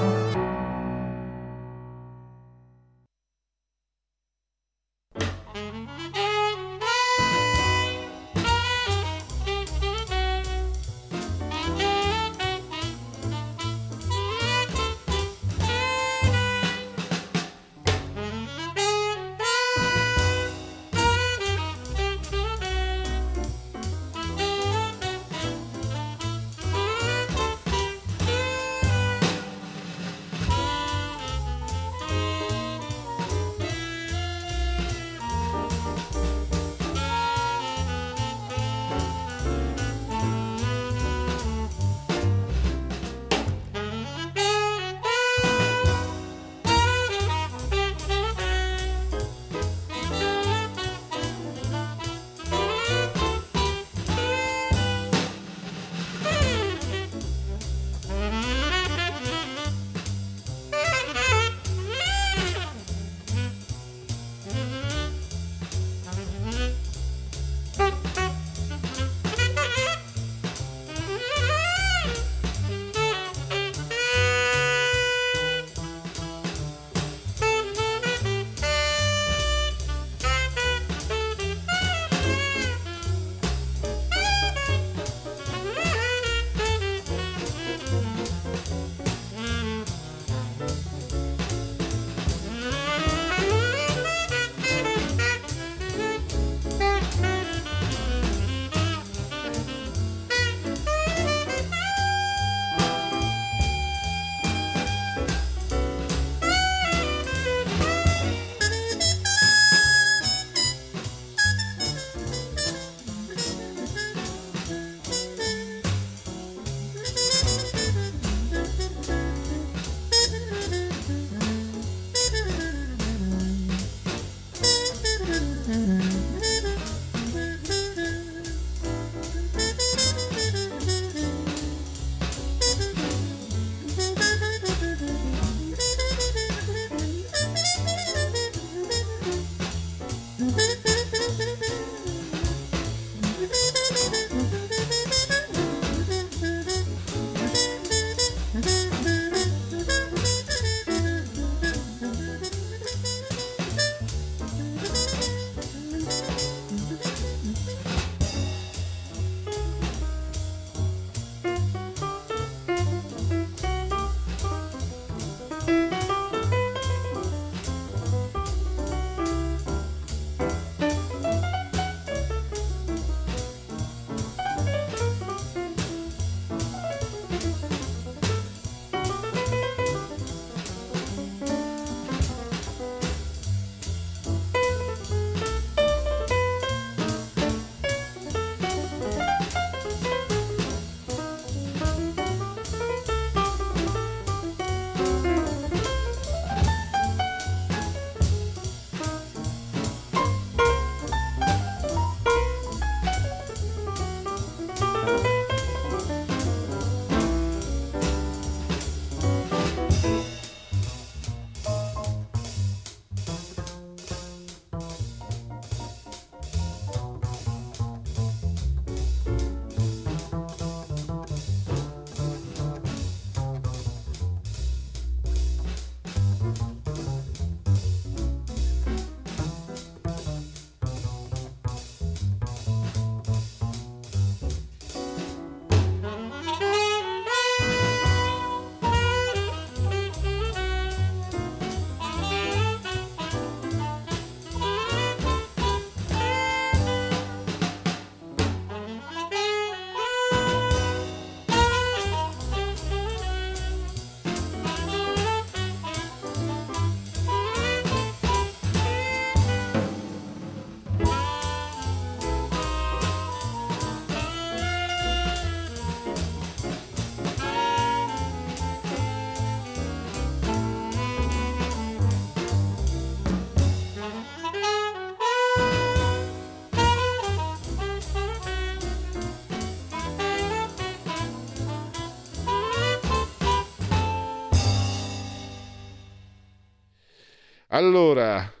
[287.73, 288.51] Allora,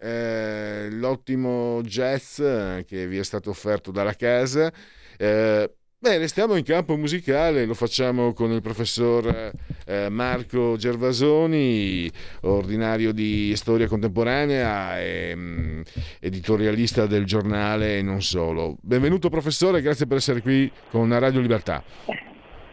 [0.00, 4.72] eh, l'ottimo jazz che vi è stato offerto dalla casa.
[5.18, 9.52] Eh, Beh, restiamo in campo musicale, lo facciamo con il professor
[9.84, 12.10] eh, Marco Gervasoni,
[12.42, 15.82] ordinario di storia contemporanea e um,
[16.18, 18.78] editorialista del giornale e non solo.
[18.80, 21.84] Benvenuto professore, grazie per essere qui con Radio Libertà.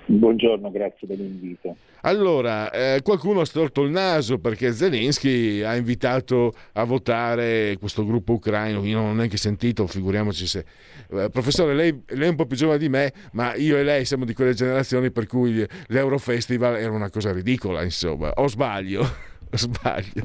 [0.06, 1.76] Buongiorno, grazie dell'invito.
[2.02, 8.34] Allora, eh, qualcuno ha storto il naso perché Zelensky ha invitato a votare questo gruppo
[8.34, 8.84] ucraino.
[8.86, 10.66] Io non ho neanche sentito, figuriamoci se.
[11.12, 14.06] Eh, professore, lei, lei, è un po' più giovane di me, ma io e lei
[14.06, 18.32] siamo di quelle generazioni per cui l'Eurofestival era una cosa ridicola, insomma.
[18.36, 19.36] O sbaglio?
[19.58, 20.24] sbaglio.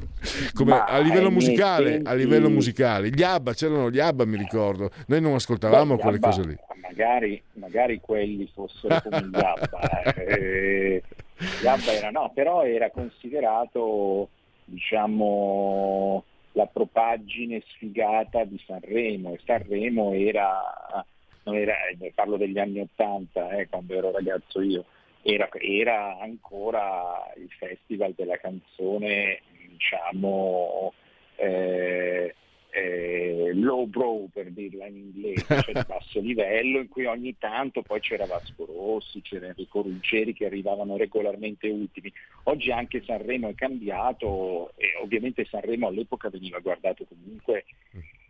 [0.87, 3.11] A livello musicale a livello musicale.
[3.11, 4.91] Gli ABBA c'erano gli ABBA mi ricordo.
[5.07, 6.57] Noi non ascoltavamo Beh, quelle ABBA, cose lì.
[6.81, 11.03] magari, magari quelli fossero come gli ABBA eh,
[11.61, 14.29] gli ABBA era no però era considerato
[14.65, 19.33] diciamo la propaggine sfigata di Sanremo.
[19.33, 21.05] E Sanremo era,
[21.45, 21.75] era
[22.15, 24.85] parlo degli anni 80 eh, quando ero ragazzo io
[25.23, 30.93] era, era ancora il festival della canzone, diciamo,
[31.37, 32.35] eh,
[32.75, 37.83] eh, low brow per dirla in inglese, cioè di basso livello, in cui ogni tanto
[37.83, 42.13] poi c'era Vasco Rossi, c'era Enrico Ruggeri che arrivavano regolarmente ultimi.
[42.45, 47.67] Oggi anche Sanremo è cambiato e ovviamente Sanremo all'epoca veniva guardato comunque,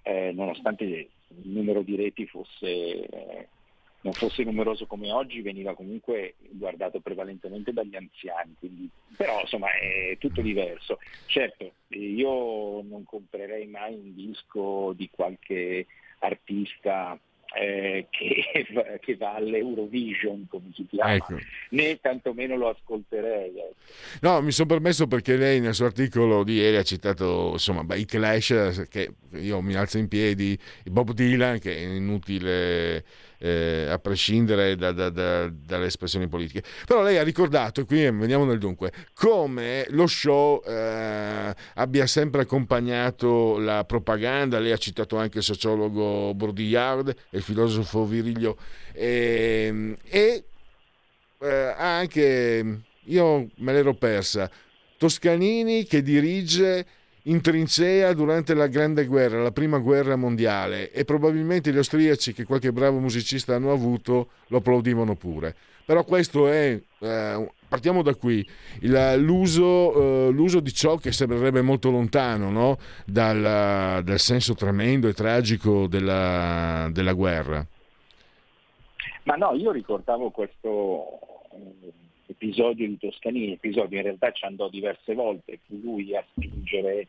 [0.02, 1.08] eh, nonostante il
[1.44, 3.48] numero di reti fosse eh,
[4.02, 10.16] non fosse numeroso come oggi veniva comunque guardato prevalentemente dagli anziani, quindi, però insomma è
[10.18, 10.98] tutto diverso.
[11.26, 15.86] Certo, io non comprerei mai un disco di qualche
[16.18, 17.18] artista
[17.54, 21.38] eh, che, che, va all'Eurovision, come si chiama, ecco.
[21.70, 23.50] né tantomeno lo ascolterei.
[23.50, 23.74] Ecco.
[24.22, 28.04] No, mi sono permesso perché lei nel suo articolo di ieri ha citato insomma, i
[28.04, 33.04] Clash, che io mi alzo in piedi, Bob Dylan, che è inutile
[33.42, 36.62] eh, a prescindere da, da, da, dalle espressioni politiche.
[36.86, 42.42] Però lei ha ricordato, e qui veniamo nel dunque, come lo show eh, abbia sempre
[42.42, 48.56] accompagnato la propaganda, lei ha citato anche il sociologo Baudrillard e il filosofo Viriglio,
[48.92, 50.44] ehm, e,
[51.38, 54.48] e eh, anche, io me l'ero persa,
[54.96, 56.86] Toscanini che dirige
[57.24, 62.44] in trincea durante la Grande Guerra, la Prima Guerra Mondiale e probabilmente gli austriaci che
[62.44, 65.54] qualche bravo musicista hanno avuto lo applaudivano pure.
[65.84, 68.46] Però questo è, eh, partiamo da qui,
[68.80, 72.78] il, l'uso, eh, l'uso, di ciò che sembrerebbe molto lontano no?
[73.04, 77.66] dal, dal, senso tremendo e tragico della, della guerra.
[79.24, 81.18] Ma no, io ricordavo questo
[82.42, 87.06] episodio di Toscanini, episodio in realtà ci andò diverse volte, fu lui a spingere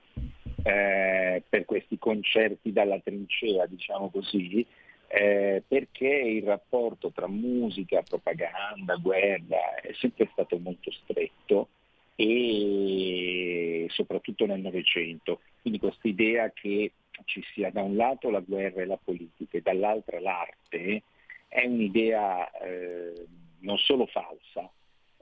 [0.62, 4.64] eh, per questi concerti dalla trincea, diciamo così,
[5.08, 11.70] eh, perché il rapporto tra musica, propaganda, guerra è sempre stato molto stretto
[12.16, 15.40] e soprattutto nel Novecento.
[15.62, 16.92] Quindi questa idea che
[17.26, 21.02] ci sia da un lato la guerra e la politica e dall'altra l'arte
[21.48, 23.26] è un'idea eh,
[23.62, 24.70] non solo falsa,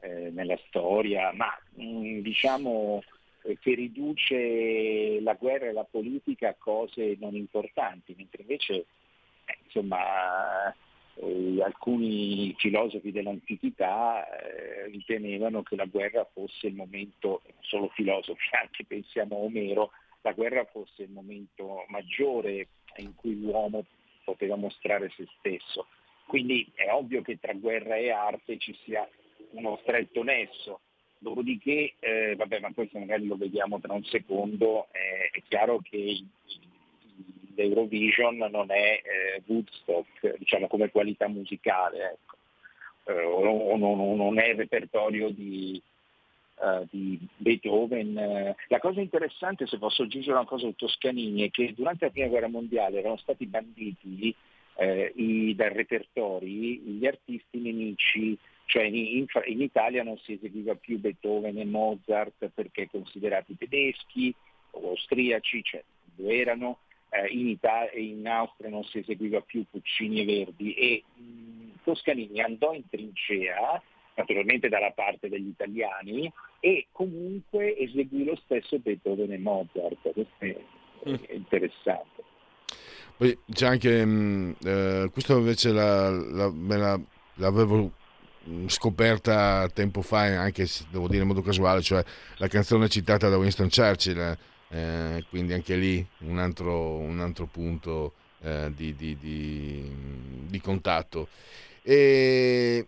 [0.02, 3.04] eh, nella storia, ma mh, mm, diciamo
[3.44, 8.74] eh, che riduce la guerra e la politica a cose non importanti, mentre invece
[9.46, 10.74] eh, insomma,
[11.16, 18.42] eh, alcuni filosofi dell'antichità eh, ritenevano che la guerra fosse il momento, non solo filosofi,
[18.60, 23.86] anche pensiamo a Omero, la guerra fosse il momento maggiore in cui l'uomo
[24.24, 25.88] poteva mostrare se stesso.
[26.28, 29.08] Quindi è ovvio che tra guerra e arte ci sia
[29.52, 30.82] uno stretto nesso.
[31.18, 36.24] Dopodiché, eh, vabbè, ma questo magari lo vediamo tra un secondo, eh, è chiaro che
[37.56, 42.36] l'Eurovision non è eh, Woodstock, diciamo come qualità musicale, ecco.
[43.06, 45.82] Eh, o, non, non, è il repertorio di,
[46.56, 48.56] uh, di Beethoven.
[48.68, 52.28] La cosa interessante, se posso aggiungere una cosa su Toscanini, è che durante la Prima
[52.28, 54.36] Guerra Mondiale erano stati banditi
[54.76, 58.38] eh, i, dai repertori gli artisti nemici
[58.72, 64.34] cioè in, in, in, Italia non si eseguiva più Beethoven e Mozart perché considerati tedeschi
[64.72, 65.84] o austriaci, cioè
[66.16, 66.78] lo erano,
[67.10, 72.40] eh, in, Italia, in Austria non si eseguiva più Puccini e Verdi e mh, Toscanini
[72.40, 73.82] andò in trincea,
[74.16, 76.32] naturalmente dalla parte degli italiani,
[76.62, 80.56] e comunque eseguì lo stesso Beethoven e Mozart, questo è,
[81.04, 81.16] è mm.
[81.32, 82.24] interessante.
[83.18, 86.98] Poi c'è anche, mh, eh, questo invece la, la, me la,
[87.36, 88.01] l'avevo Mm,
[88.68, 92.04] scoperta tempo fa, anche se devo dire in modo casuale, cioè
[92.38, 94.38] la canzone citata da Winston Churchill,
[94.70, 99.92] eh, quindi anche lì un altro, un altro punto eh, di, di, di,
[100.48, 101.28] di, contatto.
[101.84, 102.88] E,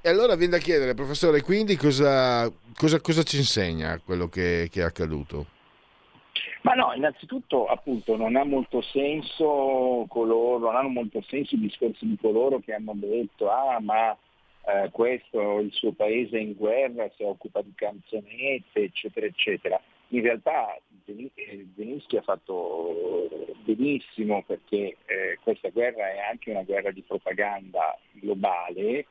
[0.00, 4.80] e, allora viene da chiedere, professore, quindi cosa, cosa, cosa ci insegna quello che, che
[4.80, 5.54] è accaduto?
[6.62, 12.06] Ma no, innanzitutto appunto non ha molto senso coloro, non hanno molto senso i discorsi
[12.06, 14.16] di coloro che hanno detto ah ma
[14.66, 19.80] eh, questo il suo paese in guerra, si occupa di canzonette, eccetera, eccetera.
[20.08, 20.76] In realtà
[21.76, 23.28] Zelensky ha fatto
[23.64, 29.06] benissimo perché eh, questa guerra è anche una guerra di propaganda globale,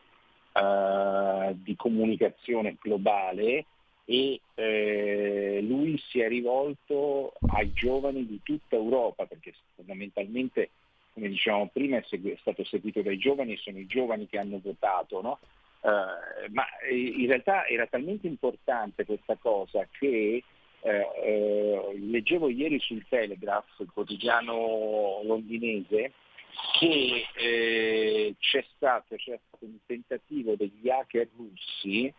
[0.51, 3.65] eh, di comunicazione globale
[4.05, 10.69] e eh, lui si è rivolto ai giovani di tutta Europa perché fondamentalmente
[11.15, 14.59] come dicevamo prima è, segu- è stato seguito dai giovani, sono i giovani che hanno
[14.61, 15.39] votato, no?
[15.79, 20.43] uh, ma in realtà era talmente importante questa cosa che
[20.81, 26.11] eh, eh, leggevo ieri sul Telegraph, il quotidiano londinese,
[26.77, 32.13] che eh, c'è, stato, c'è, stato, un tentativo degli hacker russi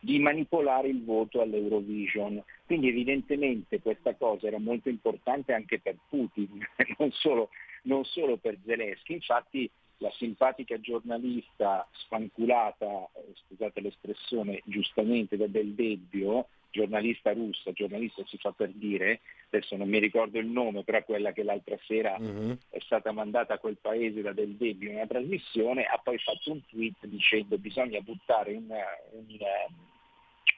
[0.00, 2.42] di manipolare il voto all'Eurovision.
[2.64, 6.58] Quindi evidentemente questa cosa era molto importante anche per Putin,
[6.98, 7.50] non solo,
[7.82, 9.14] non solo per Zelensky.
[9.14, 18.22] Infatti la simpatica giornalista sfanculata, eh, scusate l'espressione, giustamente da Del Debbio, giornalista russa, giornalista
[18.26, 22.16] si fa per dire, adesso non mi ricordo il nome, però quella che l'altra sera
[22.18, 22.56] uh-huh.
[22.70, 26.52] è stata mandata a quel paese da Del Debbio in una trasmissione, ha poi fatto
[26.52, 28.68] un tweet dicendo bisogna buttare un,
[29.12, 29.38] un,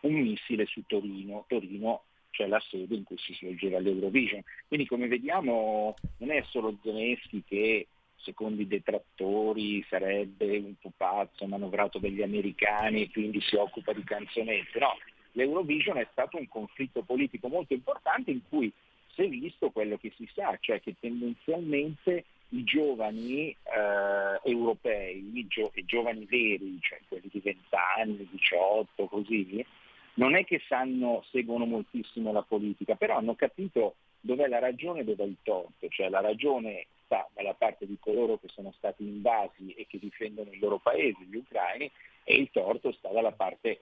[0.03, 4.43] un missile su Torino, Torino cioè la sede in cui si svolgeva l'Eurovision.
[4.67, 7.87] Quindi come vediamo non è solo Zelensky che
[8.23, 14.79] secondo i detrattori sarebbe un pupazzo manovrato dagli americani e quindi si occupa di canzonette,
[14.79, 14.97] no,
[15.33, 18.73] l'Eurovision è stato un conflitto politico molto importante in cui
[19.15, 25.47] si è visto quello che si sa, cioè che tendenzialmente i giovani eh, europei, i,
[25.47, 27.61] gio- i, giovani veri, cioè quelli di 20
[27.99, 29.65] anni, 18, così,
[30.15, 35.05] non è che sanno, seguono moltissimo la politica, però hanno capito dov'è la ragione e
[35.05, 39.73] dov'è il torto, cioè la ragione sta dalla parte di coloro che sono stati invasi
[39.73, 41.91] e che difendono il loro paese, gli ucraini,
[42.25, 43.81] e il torto sta dalla parte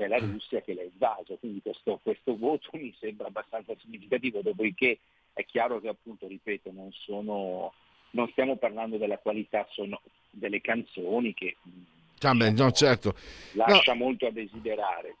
[0.00, 4.98] della Russia che l'ha invaso, quindi questo, questo voto mi sembra abbastanza significativo, dopodiché
[5.32, 7.74] è chiaro che appunto, ripeto, non, sono,
[8.12, 11.56] non stiamo parlando della qualità sono, delle canzoni che
[12.20, 13.14] ah beh, no, certo.
[13.52, 14.04] lascia no.
[14.04, 15.16] molto a desiderare.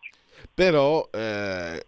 [0.54, 1.84] Però eh,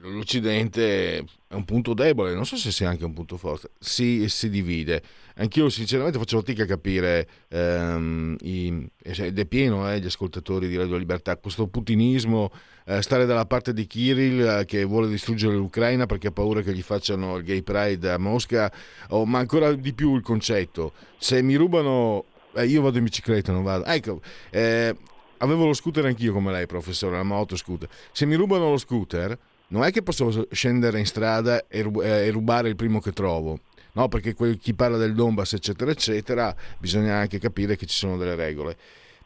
[0.00, 4.48] l'Occidente è un punto debole, non so se sia anche un punto forte, si, si
[4.48, 5.02] divide.
[5.36, 10.76] Anch'io sinceramente faccio fatica a capire, ehm, i, ed è pieno eh, gli ascoltatori di
[10.76, 12.52] Radio Libertà, questo putinismo,
[12.84, 16.72] eh, stare dalla parte di Kirill eh, che vuole distruggere l'Ucraina perché ha paura che
[16.72, 18.72] gli facciano il gay pride a Mosca,
[19.08, 23.50] oh, ma ancora di più il concetto, se mi rubano, eh, io vado in bicicletta,
[23.50, 24.20] non vado, ecco,
[24.50, 24.94] eh,
[25.38, 29.36] avevo lo scooter anch'io come lei professore, la moto scooter, se mi rubano lo scooter
[29.68, 33.58] non è che posso scendere in strada e, eh, rubare il primo che trovo.
[33.94, 38.34] No, perché chi parla del Donbass, eccetera, eccetera, bisogna anche capire che ci sono delle
[38.34, 38.76] regole.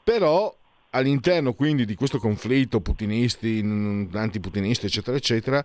[0.05, 0.55] Però
[0.91, 3.61] all'interno quindi di questo conflitto putinisti,
[4.13, 5.65] antiputinisti, eccetera, eccetera,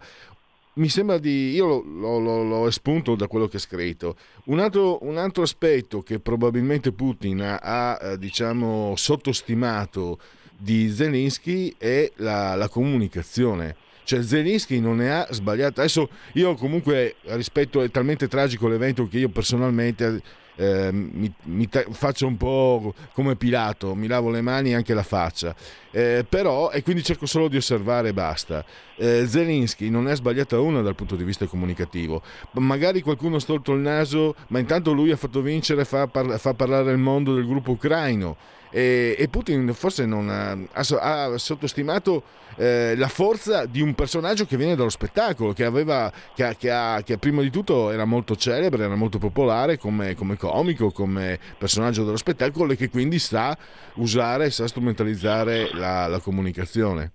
[0.75, 1.51] mi sembra di.
[1.51, 4.15] Io l'ho, l'ho, l'ho espunto da quello che è scritto.
[4.45, 10.17] Un altro, un altro aspetto che probabilmente Putin ha, ha eh, diciamo, sottostimato
[10.57, 15.81] di Zelensky è la, la comunicazione cioè Zelensky non ne ha sbagliato.
[15.81, 20.21] Adesso io comunque rispetto, è talmente tragico l'evento che io personalmente
[20.55, 24.93] eh, mi, mi te, faccio un po' come Pilato, mi lavo le mani e anche
[24.93, 25.55] la faccia.
[25.91, 28.63] Eh, però, e quindi cerco solo di osservare e basta.
[28.95, 32.21] Eh, Zelensky non ha sbagliata una dal punto di vista comunicativo.
[32.53, 36.53] Magari qualcuno ha storto il naso, ma intanto lui ha fatto vincere, fa, par- fa
[36.53, 38.37] parlare il mondo del gruppo ucraino
[38.73, 42.23] e, e Putin forse ha, ha, ha sottostimato
[42.57, 47.17] eh, la forza di un personaggio che viene dallo spettacolo, che, aveva, che, che, che
[47.19, 52.17] prima di tutto era molto celebre, era molto popolare come, come comico, come personaggio dello
[52.17, 53.55] spettacolo e che quindi sa
[53.95, 57.11] usare, sa strumentalizzare la, la comunicazione.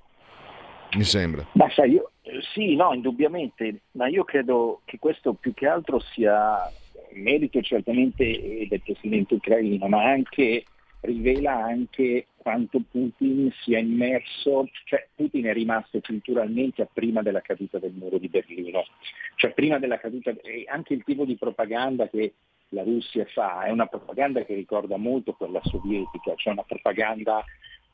[0.93, 1.45] Mi sembra.
[1.53, 2.13] Ma sai, io,
[2.55, 6.71] sì, no, indubbiamente, ma io credo che questo più che altro sia
[7.15, 10.65] merito certamente del presidente ucraino, ma anche
[11.01, 17.79] rivela anche quanto Putin sia immerso, cioè Putin è rimasto culturalmente a prima della caduta
[17.79, 18.85] del muro di Berlino,
[19.37, 20.35] cioè prima della caduta,
[20.67, 22.35] anche il tipo di propaganda che
[22.71, 27.45] la Russia fa è una propaganda che ricorda molto quella sovietica, cioè una propaganda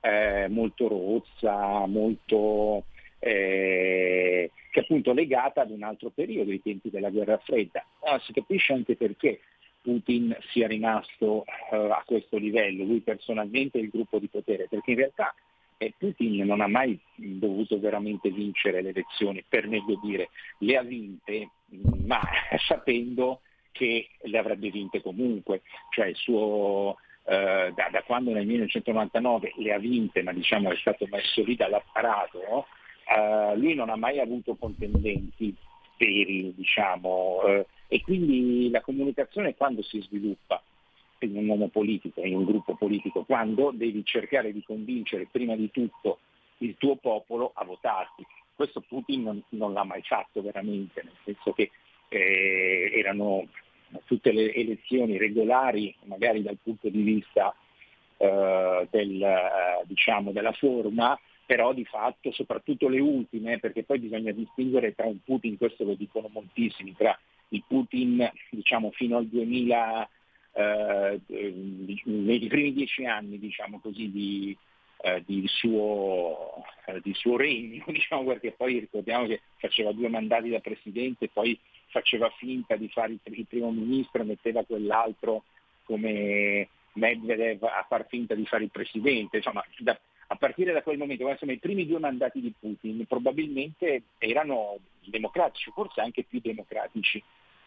[0.01, 2.85] eh, molto rozza, molto
[3.19, 7.85] eh, che è appunto legata ad un altro periodo, i tempi della guerra fredda.
[8.01, 9.41] Ah, si capisce anche perché
[9.85, 14.93] Putin sia rimasto eh, a questo livello, lui personalmente e il gruppo di potere, perché
[14.93, 15.35] in realtà
[15.77, 20.31] eh, Putin non ha mai dovuto veramente vincere le elezioni, per meglio dire,
[20.61, 21.51] le ha vinte,
[22.07, 22.19] ma
[22.67, 25.61] sapendo che le avrebbe vinte comunque,
[25.91, 30.77] cioè il suo, eh, da, da, quando nel 1999 le ha vinte, ma diciamo è
[30.77, 32.67] stato messo lì dall'apparato,
[33.07, 35.55] eh, lui non ha mai avuto contendenti
[35.97, 40.63] veri, diciamo, eh, e quindi la comunicazione quando si sviluppa
[41.21, 45.71] in un uomo politico, in un gruppo politico, quando devi cercare di convincere prima di
[45.71, 46.19] tutto
[46.59, 48.25] il tuo popolo a votarti.
[48.55, 51.71] Questo Putin non, non l'ha mai fatto veramente, nel senso che
[52.09, 53.49] eh, erano
[54.05, 57.55] tutte le elezioni regolari, magari dal punto di vista
[58.17, 64.33] eh, del, eh, diciamo, della forma, però di fatto, soprattutto le ultime, perché poi bisogna
[64.33, 67.19] distinguere tra un Putin, questo lo dicono moltissimi, tra
[67.49, 70.09] il Putin diciamo, fino al 2000,
[70.57, 74.57] eh, nei primi dieci anni diciamo così, di,
[75.03, 80.49] eh, di, suo, eh, di, suo, regno, diciamo, perché poi ricordiamo che faceva due mandati
[80.49, 85.45] da presidente, poi faceva finta di fare il primo ministro, metteva quell'altro
[85.85, 89.99] come Medvedev a far finta di fare il presidente, insomma da,
[90.29, 95.71] a partire da quel momento, insomma, i primi due mandati di Putin probabilmente erano democratici,
[95.73, 97.23] forse anche più democratici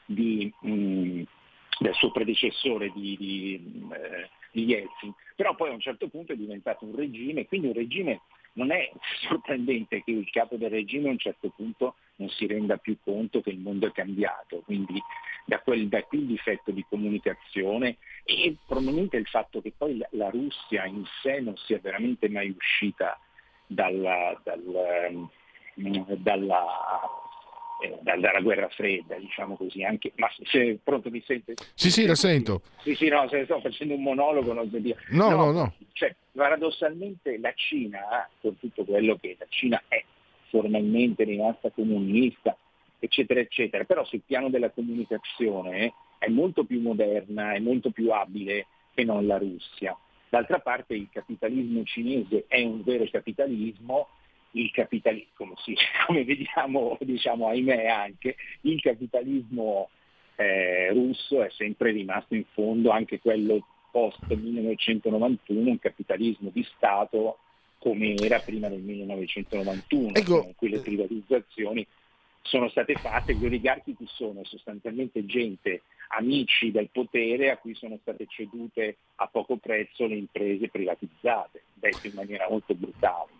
[0.05, 1.21] di, mh, mm,
[1.79, 6.35] del suo predecessore di, di, eh, di Yeltsin, però poi a un certo punto è
[6.35, 8.21] diventato un regime, quindi un regime
[8.53, 8.89] non è
[9.27, 13.41] sorprendente che il capo del regime a un certo punto non si renda più conto
[13.41, 14.99] che il mondo è cambiato, quindi
[15.45, 17.97] da, quel, da qui il difetto di comunicazione
[18.29, 23.17] e probabilmente il fatto che poi la, Russia in sé non sia veramente mai uscita
[23.65, 25.29] dalla, dal,
[26.17, 26.61] dalla
[27.79, 31.53] eh, dalla guerra fredda, diciamo così, anche, ma se pronto mi sente?
[31.73, 32.63] Sì, sì, la sento.
[32.81, 34.97] Sì, sì, no, se sto facendo un monologo non so dire.
[35.09, 35.51] No, no, no.
[35.51, 35.73] no.
[35.93, 40.03] Cioè, paradossalmente la Cina, con tutto quello che la Cina è
[40.49, 42.57] formalmente rimasta comunista,
[42.99, 48.67] eccetera, eccetera, però sul piano della comunicazione è molto più moderna, è molto più abile
[48.93, 49.97] che non la Russia.
[50.29, 54.07] D'altra parte il capitalismo cinese è un vero capitalismo
[54.51, 59.89] il capitalismo, come, sì, come vediamo, diciamo, ahimè anche, il capitalismo
[60.35, 67.39] eh, russo è sempre rimasto in fondo, anche quello post 1991, un capitalismo di Stato
[67.79, 70.43] come era prima del 1991, ecco.
[70.45, 71.85] in cui le privatizzazioni
[72.41, 74.43] sono state fatte, gli oligarchi chi sono?
[74.43, 80.69] Sostanzialmente gente, amici del potere a cui sono state cedute a poco prezzo le imprese
[80.69, 83.31] privatizzate, detto in maniera molto brutale.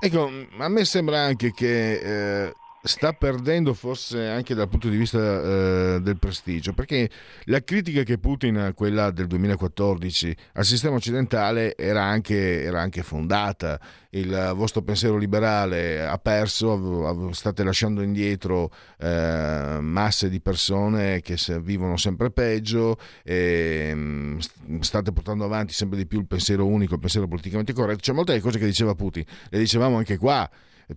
[0.00, 5.18] Ecco, a me sembra anche che eh, sta perdendo forse anche dal punto di vista
[5.18, 7.10] eh, del prestigio, perché
[7.44, 13.80] la critica che Putin, quella del 2014, al sistema occidentale era anche, era anche fondata.
[14.10, 21.98] Il vostro pensiero liberale ha perso, state lasciando indietro eh, masse di persone che vivono
[21.98, 24.38] sempre peggio, e, mm,
[24.80, 28.00] state portando avanti sempre di più il pensiero unico, il pensiero politicamente corretto.
[28.00, 30.48] C'è molte cose che diceva Putin, le dicevamo anche qua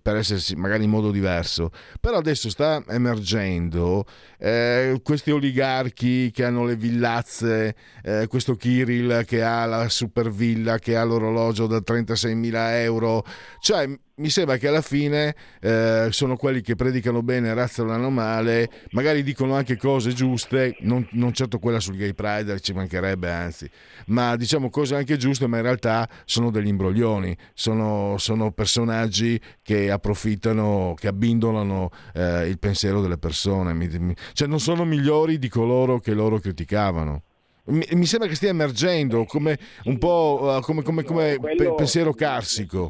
[0.02, 4.06] per essersi magari in modo diverso, però adesso sta emergendo
[4.38, 10.80] eh, questi oligarchi che hanno le villazze, eh, questo Kirill che ha la super villa,
[10.80, 13.26] che ha l'orologio da 36.000 euro,
[13.60, 19.24] cioè mi sembra che alla fine eh, sono quelli che predicano bene razzolano male, magari
[19.24, 23.70] dicono anche cose giuste, non, non, certo quella sul gay pride, ci mancherebbe anzi,
[24.08, 29.90] ma diciamo cose anche giuste, ma in realtà sono degli imbroglioni, sono, sono personaggi che
[29.90, 35.48] approfittano, che abbindolano eh, il pensiero delle persone, mi, mi, cioè non sono migliori di
[35.48, 37.24] coloro che loro criticavano.
[37.64, 42.12] Mi, mi sembra che stia emergendo come un po' uh, come, come, come pe- pensiero
[42.12, 42.90] carsico.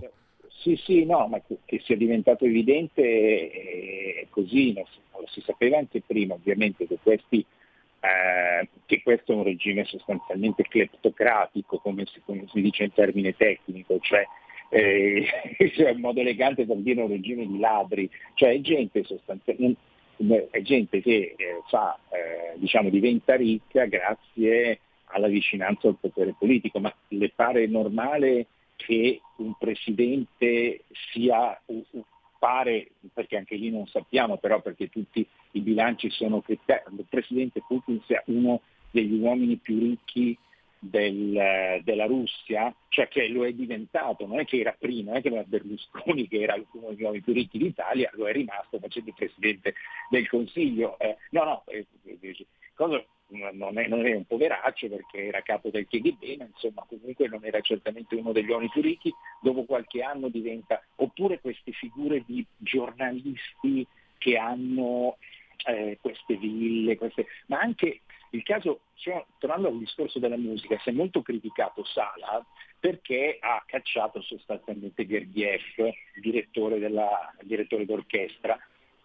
[0.62, 3.02] Sì, sì, no, ma che, sia diventato evidente
[4.22, 5.00] è così, lo si,
[5.34, 7.44] si sapeva anche prima ovviamente che, questi,
[8.00, 13.36] eh, che questo è un regime sostanzialmente cleptocratico, come si, come si dice in termine
[13.36, 14.24] tecnico, cioè
[14.70, 15.26] eh,
[15.74, 19.04] cioè, in modo elegante per dire un regime di ladri, cioè è gente
[20.52, 26.80] è gente che eh, fa, eh, diciamo, diventa ricca grazie alla vicinanza al potere politico,
[26.80, 28.46] ma le pare normale
[28.86, 31.62] che un presidente sia,
[32.40, 37.62] pare, perché anche lì non sappiamo, però perché tutti i bilanci sono che il presidente
[37.68, 40.36] Putin sia uno degli uomini più ricchi
[40.80, 45.22] del, della Russia, cioè che lo è diventato, non è che era prima, non è
[45.22, 49.10] che era Berlusconi che era uno degli uomini più ricchi d'Italia, lo è rimasto facendo
[49.10, 49.76] il Presidente
[50.10, 50.98] del Consiglio.
[50.98, 51.86] Eh, no, no, eh,
[52.74, 57.28] cosa, non, è, non, è, un poveraccio perché era capo del KGB, ma insomma comunque
[57.28, 62.24] non era certamente uno degli uomini più ricchi, dopo qualche anno diventa, oppure queste figure
[62.26, 63.86] di giornalisti
[64.18, 65.18] che hanno
[65.66, 68.02] eh, queste ville, queste, ma anche
[68.32, 72.46] il caso, cioè, tornando al discorso della musica, si è molto criticato Sala
[72.80, 78.58] perché ha cacciato sostanzialmente Gergiev, direttore, della, direttore d'orchestra,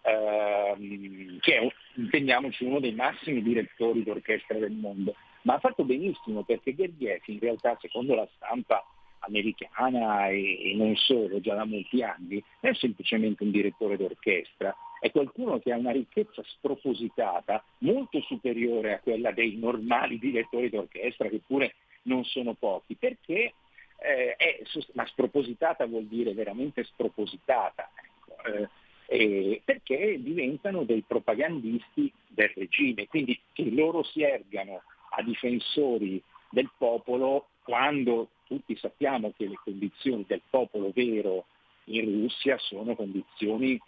[0.07, 5.15] ehm, che è, intendiamoci, uno dei massimi direttori d'orchestra del mondo.
[5.43, 8.83] Ma ha fatto benissimo perché Gergiev in realtà, secondo la stampa
[9.19, 14.75] americana e, e non solo, già da molti anni, non è semplicemente un direttore d'orchestra,
[14.99, 21.29] è qualcuno che ha una ricchezza spropositata molto superiore a quella dei normali direttori d'orchestra,
[21.29, 23.53] che pure non sono pochi, perché
[23.99, 24.59] eh, è,
[24.93, 28.69] ma spropositata vuol dire veramente spropositata, ecco, eh,
[29.07, 34.81] perché diventano dei propagandisti del regime, quindi che loro si ergano
[35.11, 41.45] a difensori del popolo quando tutti sappiamo che le condizioni del popolo vero
[41.85, 43.79] in Russia sono condizioni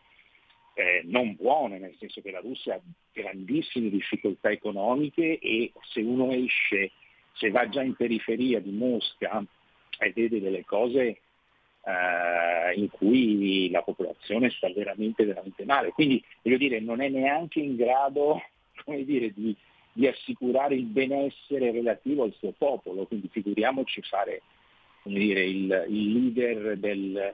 [0.74, 6.32] eh, non buone, nel senso che la Russia ha grandissime difficoltà economiche e se uno
[6.32, 6.92] esce,
[7.34, 9.44] se va già in periferia di Mosca
[9.98, 11.20] e vede delle cose
[11.84, 15.90] eh, in cui la popolazione sta veramente, veramente male.
[15.90, 18.42] Quindi voglio dire, non è neanche in grado
[18.86, 19.56] dire, di,
[19.94, 24.42] di, assicurare il benessere relativo al suo popolo, quindi figuriamoci fare
[25.04, 27.34] dire, il, il leader del,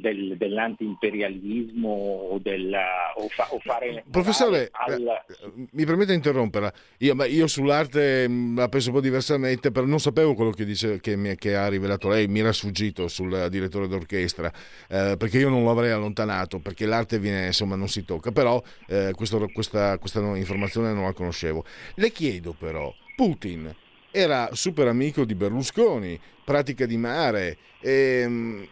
[0.00, 4.04] del, dell'antiimperialismo o, della, o, fa, o fare...
[4.10, 5.00] Professore, al...
[5.02, 6.72] Eh, mi permette di interromperla.
[6.98, 11.00] Io, io, sull'arte mm, la penso un po' diversamente, però non sapevo quello che, dice,
[11.00, 14.52] che, mi, che ha rivelato lei, mi era sfuggito sul direttore d'orchestra,
[14.88, 18.62] eh, perché io non lo avrei allontanato, perché l'arte viene, insomma, non si tocca, però
[18.86, 21.64] eh, questo, questa, questa informazione non la conoscevo.
[21.94, 23.74] Le chiedo però, Putin
[24.10, 28.68] era super amico di Berlusconi, pratica di mare, e, ehm,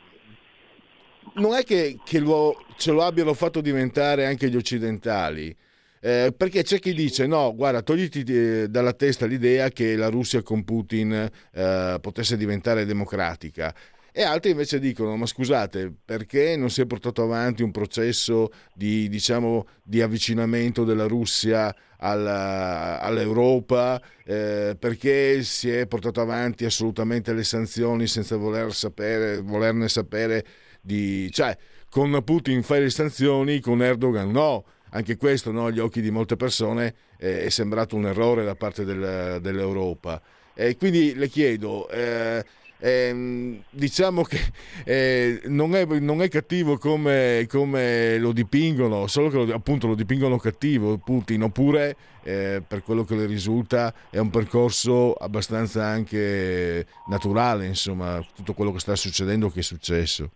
[1.35, 5.55] non è che, che lo, ce lo abbiano fatto diventare anche gli occidentali.
[6.01, 10.43] Eh, perché c'è chi dice no, guarda, togliti eh, dalla testa l'idea che la Russia
[10.43, 11.12] con Putin
[11.53, 13.75] eh, potesse diventare democratica.
[14.12, 19.09] E altri invece dicono: Ma scusate, perché non si è portato avanti un processo di,
[19.09, 24.01] diciamo, di avvicinamento della Russia alla, all'Europa?
[24.25, 30.45] Eh, perché si è portato avanti assolutamente le sanzioni senza voler sapere, volerne sapere
[30.85, 31.30] di...
[31.32, 31.57] Cioè,
[31.89, 34.64] con Putin fai le sanzioni, con Erdogan no.
[34.91, 38.85] Anche questo, no, agli occhi di molte persone, eh, è sembrato un errore da parte
[38.85, 40.20] del, dell'Europa.
[40.55, 42.45] E quindi le chiedo, eh,
[42.78, 44.39] eh, diciamo che
[44.85, 49.95] eh, non è, non, è, cattivo come, come, lo dipingono, solo che lo, appunto lo
[49.95, 56.87] dipingono cattivo Putin, oppure eh, per quello che le risulta è un percorso abbastanza anche
[57.09, 60.30] naturale, insomma, tutto quello che sta succedendo, che è successo.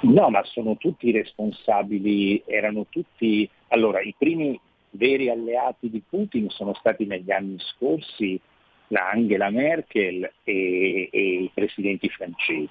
[0.00, 3.48] No, ma sono tutti responsabili, erano tutti...
[3.68, 4.58] Allora, i primi
[4.90, 8.40] veri alleati di Putin sono stati negli anni scorsi
[8.88, 12.68] la Angela Merkel e, e i presidenti francesi,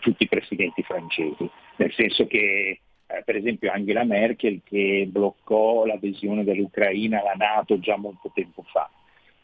[0.00, 6.44] tutti i presidenti francesi, nel senso che eh, per esempio Angela Merkel che bloccò l'adesione
[6.44, 8.90] dell'Ucraina alla Nato già molto tempo fa.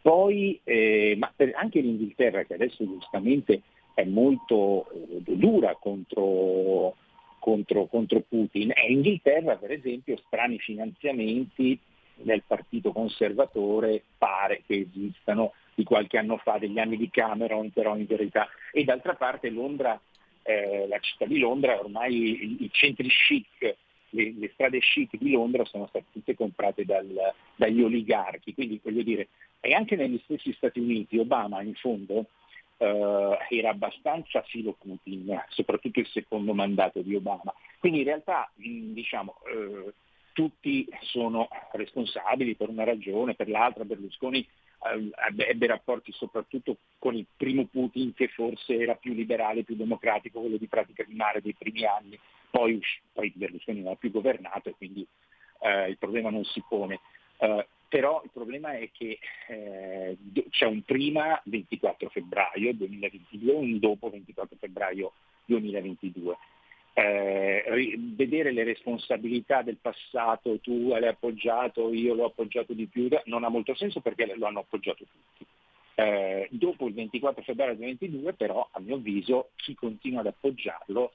[0.02, 3.62] Poi, eh, ma anche l'Inghilterra che adesso giustamente
[3.94, 6.96] è molto eh, dura contro,
[7.40, 8.70] contro, contro Putin.
[8.72, 11.76] E Inghilterra per esempio strani finanziamenti
[12.22, 17.96] nel partito conservatore pare che esistano di qualche anno fa, degli anni di Cameron però
[17.96, 18.46] in verità.
[18.72, 20.00] E d'altra parte Londra,
[20.42, 23.76] eh, la città di Londra ormai i, i centri chic
[24.10, 27.08] le, le, strade chic di Londra sono state tutte comprate dal,
[27.56, 29.28] dagli oligarchi, quindi voglio dire,
[29.60, 32.26] e anche negli stessi Stati Uniti Obama in fondo
[32.80, 37.52] eh, era abbastanza filo Putin, soprattutto il secondo mandato di Obama.
[37.78, 39.92] Quindi in realtà diciamo, eh,
[40.32, 43.84] tutti sono responsabili per una ragione, per l'altra.
[43.84, 45.10] Berlusconi eh,
[45.44, 50.56] ebbe rapporti soprattutto con il primo Putin che forse era più liberale, più democratico, quello
[50.56, 52.18] di pratica di mare dei primi anni,
[52.50, 52.80] poi,
[53.12, 55.06] poi Berlusconi non ha più governato e quindi
[55.60, 56.98] eh, il problema non si pone.
[57.40, 59.18] Uh, però il problema è che
[59.48, 60.16] eh,
[60.50, 65.12] c'è un prima 24 febbraio 2022 e un dopo 24 febbraio
[65.46, 66.36] 2022.
[66.92, 73.42] Eh, vedere le responsabilità del passato, tu l'hai appoggiato, io l'ho appoggiato di più, non
[73.42, 75.44] ha molto senso perché lo hanno appoggiato tutti.
[75.96, 81.12] Eh, dopo il 24 febbraio 2022 però a mio avviso chi continua ad appoggiarlo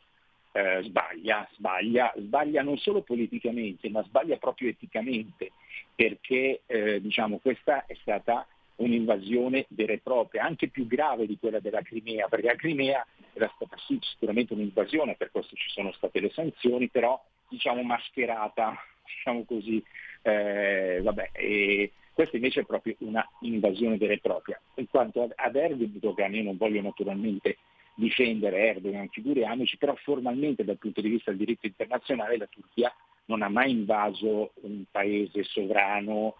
[0.52, 5.54] eh, sbaglia, sbaglia, sbaglia non solo politicamente ma sbaglia proprio eticamente
[5.96, 8.48] perché eh, diciamo, questa è stata
[8.78, 13.52] un'invasione vera e propria, anche più grave di quella della Crimea, perché la Crimea era
[13.56, 19.46] stata sì, sicuramente un'invasione, per questo ci sono state le sanzioni, però diciamo mascherata, diciamo
[19.46, 19.84] così,
[20.24, 24.60] eh, vabbè, e questa invece è proprio una invasione vera e propria.
[24.76, 27.58] In quanto ad Erdogan, io non voglio naturalmente
[27.96, 32.94] difendere Erdogan, figuriamoci, però formalmente dal punto di vista del diritto internazionale la Turchia
[33.26, 36.36] non ha mai invaso un paese sovrano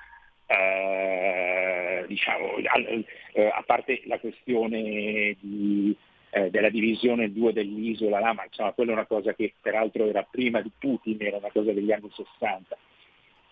[0.48, 5.96] eh, diciamo, eh, a parte la questione di,
[6.30, 10.24] eh, della divisione 2 dell'isola, là, ma insomma quella è una cosa che peraltro era
[10.24, 12.78] prima di Putin, era una cosa degli anni 60,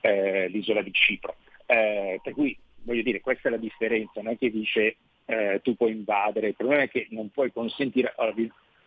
[0.02, 1.36] eh, l'isola di Cipro.
[1.66, 5.76] Eh, per cui voglio dire, questa è la differenza, non è che dice eh, tu
[5.76, 8.36] puoi invadere, il problema è che non puoi consentire, allora,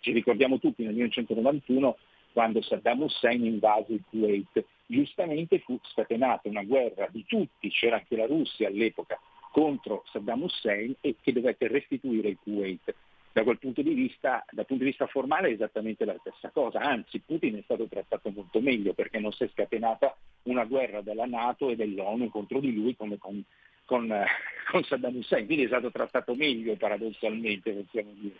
[0.01, 1.97] ci ricordiamo tutti nel 1991
[2.37, 4.62] quando Saddam Hussein invase il Kuwait.
[4.84, 9.18] Giustamente fu scatenata una guerra di tutti, c'era anche la Russia all'epoca,
[9.51, 12.95] contro Saddam Hussein e che dovette restituire il Kuwait.
[13.32, 16.80] Da quel punto di vista, dal punto di vista formale è esattamente la stessa cosa,
[16.80, 21.24] anzi Putin è stato trattato molto meglio perché non si è scatenata una guerra della
[21.24, 23.43] Nato e dell'ONU contro di lui come con,
[23.87, 24.12] con,
[24.70, 28.37] con Saddam Hussein, quindi è stato trattato meglio paradossalmente, possiamo dire.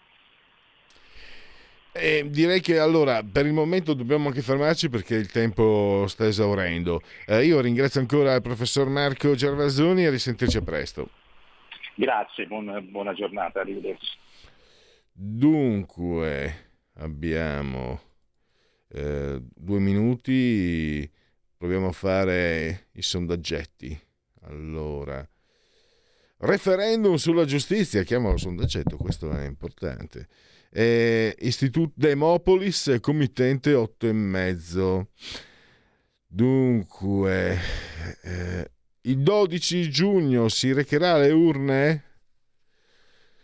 [1.99, 7.01] Eh, direi che allora per il momento dobbiamo anche fermarci perché il tempo sta esaurendo.
[7.27, 11.09] Eh, io ringrazio ancora il professor Marco Gervasoni e risentirci presto.
[11.95, 14.19] Grazie, buona, buona giornata, arrivederci.
[15.13, 18.01] Dunque, abbiamo
[18.89, 21.11] eh, due minuti,
[21.57, 23.99] proviamo a fare i sondaggetti.
[24.43, 25.27] Allora,
[26.39, 30.29] referendum sulla giustizia, chiamalo sondaggetto, questo è importante
[30.79, 35.09] eh, Istituto Demopolis, committente 8 e mezzo.
[36.27, 37.59] Dunque,
[38.23, 38.71] eh,
[39.01, 42.05] il 12 giugno si recherà alle urne?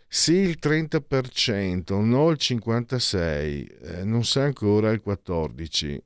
[0.07, 3.17] Sì, il 30%, no il 56%,
[3.81, 6.01] eh, non sa ancora il 14%.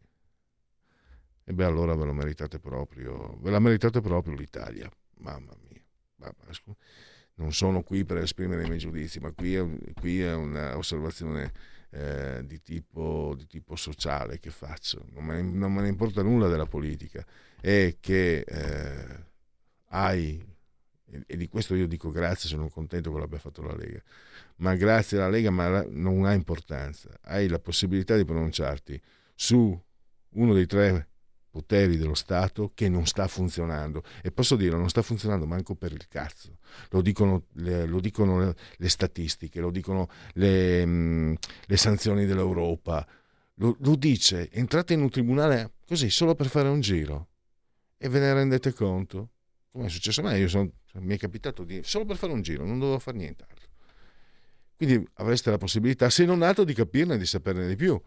[1.44, 4.90] E beh, allora ve lo meritate proprio, ve la meritate proprio l'Italia.
[5.18, 5.84] Mamma mia.
[6.16, 6.54] Mamma,
[7.38, 11.52] non sono qui per esprimere i miei giudizi, ma qui è, qui è un'osservazione
[11.92, 15.06] eh, di, tipo, di, tipo, sociale che faccio.
[15.14, 17.26] Non me, ne, non me, ne, importa nulla della politica.
[17.60, 19.26] È che eh,
[19.90, 20.44] hai,
[21.26, 24.02] e, di questo io dico grazie, sono contento che l'abbia fatto la Lega,
[24.58, 27.10] ma grazie alla Lega ma non ha importanza.
[27.22, 29.00] Hai la possibilità di pronunciarti
[29.36, 29.80] su
[30.30, 31.10] uno dei tre
[31.58, 34.04] poteri dello Stato che non sta funzionando.
[34.22, 36.60] E posso dire, non sta funzionando manco per il cazzo.
[36.92, 41.34] Lo dicono le, lo dicono le statistiche, lo dicono le, mh, mm,
[41.66, 43.06] le sanzioni dell'Europa.
[43.56, 47.30] Lo, lo, dice, entrate in un tribunale così, solo per fare un giro.
[47.98, 49.30] E ve ne rendete conto?
[49.72, 50.38] Come è successo a me?
[50.38, 51.82] Io sono, mi è capitato di...
[51.84, 53.66] solo per fare un giro, non dovevo fare nient'altro.
[54.76, 58.00] Quindi avreste la possibilità, se non altro, di capirne, di saperne di più,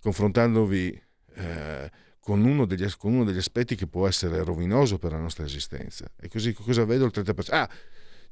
[0.00, 1.00] confrontandovi...
[1.36, 1.90] Eh,
[2.26, 6.10] con uno, degli, con uno degli aspetti che può essere rovinoso per la nostra esistenza.
[6.20, 7.54] E così cosa vedo il 30%?
[7.54, 7.70] Ah,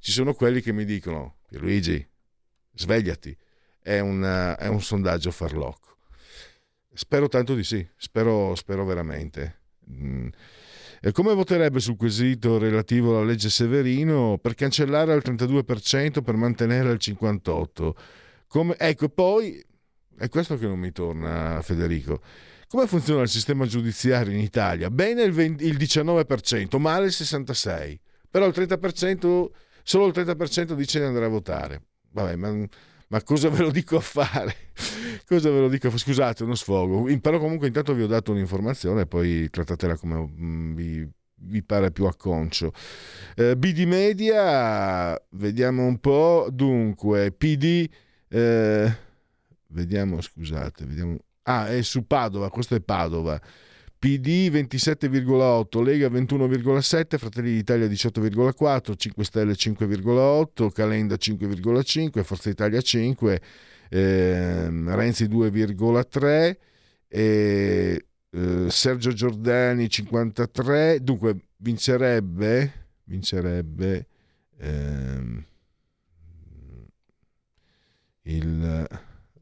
[0.00, 2.04] ci sono quelli che mi dicono, Pierluigi,
[2.74, 3.36] svegliati,
[3.80, 5.98] è, una, è un sondaggio farlocco.
[6.92, 9.60] Spero tanto di sì, spero, spero veramente.
[9.88, 10.26] Mm.
[11.00, 16.88] E come voterebbe sul quesito relativo alla legge Severino per cancellare al 32% per mantenere
[16.88, 17.92] al 58%?
[18.48, 19.64] Come, ecco, poi
[20.18, 22.20] è questo che non mi torna, Federico
[22.74, 24.90] come funziona il sistema giudiziario in Italia?
[24.90, 27.98] Bene il, 20, il 19%, male il 66%,
[28.28, 29.46] però il 30%,
[29.84, 31.82] solo il 30% dice di andare a votare.
[32.10, 32.66] Vabbè, ma,
[33.06, 34.56] ma cosa ve lo dico a fare?
[35.24, 35.96] cosa ve lo dico?
[35.96, 37.04] Scusate, uno sfogo.
[37.20, 41.08] Però comunque intanto vi ho dato un'informazione, poi trattatela come mm, vi,
[41.42, 42.72] vi pare più acconcio.
[43.36, 46.48] Eh, BD Media, vediamo un po'.
[46.50, 47.88] Dunque, PD,
[48.26, 48.96] eh,
[49.68, 53.40] vediamo, scusate, vediamo Ah, è su Padova, questo è Padova.
[53.98, 63.42] PD 27,8, Lega 21,7, Fratelli d'Italia 18,4, 5 Stelle 5,8, Calenda 5,5, Forza Italia 5,
[63.90, 66.56] eh, Renzi 2,3,
[67.08, 72.72] e, eh, Sergio Giordani 53, dunque vincerebbe,
[73.04, 74.06] vincerebbe
[74.58, 75.44] ehm,
[78.22, 78.88] il...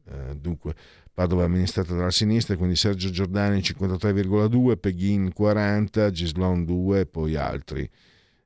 [0.05, 0.75] Eh, dunque
[1.13, 7.87] Padova amministrata dalla sinistra, quindi Sergio Giordani 53,2, Peghin 40, Gislon 2 e poi altri.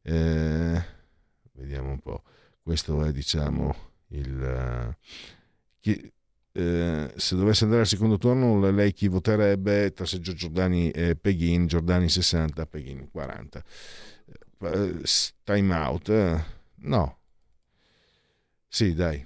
[0.01, 0.83] Eh,
[1.53, 2.23] vediamo un po'.
[2.61, 3.73] Questo è, diciamo,
[4.09, 4.95] il...
[5.79, 6.11] Chi,
[6.51, 11.67] eh, se dovesse andare al secondo turno, lei chi voterebbe tra Sergio Giordani e Peghin?
[11.67, 13.63] Giordani 60, Peghin 40.
[14.59, 15.01] Eh,
[15.43, 16.09] time out?
[16.09, 16.43] Eh?
[16.77, 17.17] No.
[18.67, 19.25] Sì, dai.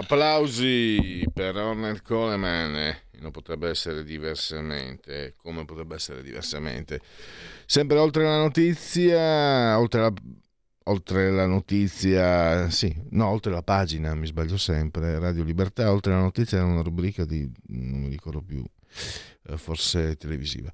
[0.00, 2.96] Applausi per Ronald Coleman.
[3.18, 5.34] Non potrebbe essere diversamente.
[5.36, 7.02] Come potrebbe essere diversamente?
[7.66, 10.12] Sempre oltre la notizia, oltre la,
[10.84, 15.18] oltre la notizia, sì, no, oltre la pagina, mi sbaglio sempre.
[15.18, 18.79] Radio Libertà, oltre la notizia era una rubrica di non mi ricordo più eh,
[19.56, 20.70] forse televisiva.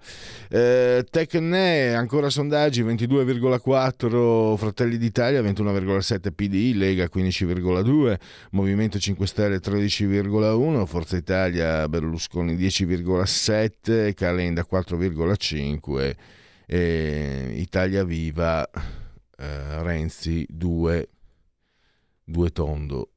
[0.48, 8.18] Eh, Tecne, ancora sondaggi, 22,4 Fratelli d'Italia, 21,7 PDI, Lega 15,2,
[8.50, 16.14] Movimento 5 Stelle 13,1, Forza Italia Berlusconi 10,7, Calenda 4,5
[16.66, 18.68] e Italia Viva
[19.38, 21.08] eh, Renzi 2,
[22.24, 23.10] 2 tondo.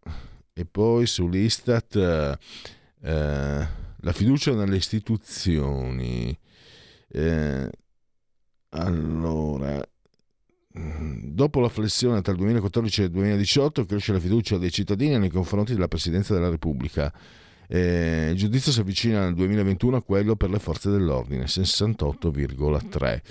[0.53, 2.37] E poi sull'Istat...
[3.01, 6.37] Eh, la fiducia nelle istituzioni.
[7.11, 7.69] Eh,
[8.69, 9.83] allora,
[10.71, 15.29] dopo la flessione tra il 2014 e il 2018 cresce la fiducia dei cittadini nei
[15.29, 17.11] confronti della Presidenza della Repubblica.
[17.67, 23.21] Eh, il giudizio si avvicina nel 2021 a quello per le forze dell'ordine, 68,3.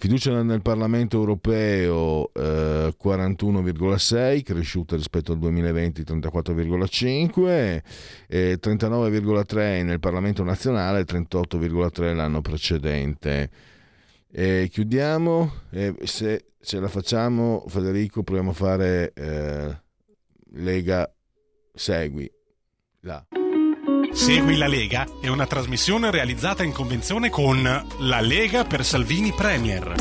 [0.00, 7.82] Fiducia nel Parlamento europeo eh, 41,6, cresciuta rispetto al 2020 34,5,
[8.26, 13.50] eh, 39,3 nel Parlamento nazionale, 38,3 l'anno precedente.
[14.30, 19.80] E chiudiamo, e se ce la facciamo Federico proviamo a fare eh,
[20.52, 21.14] Lega
[21.74, 22.32] Segui.
[23.00, 23.39] Là.
[24.12, 29.94] Segui la Lega è una trasmissione realizzata in convenzione con La Lega per Salvini Premier.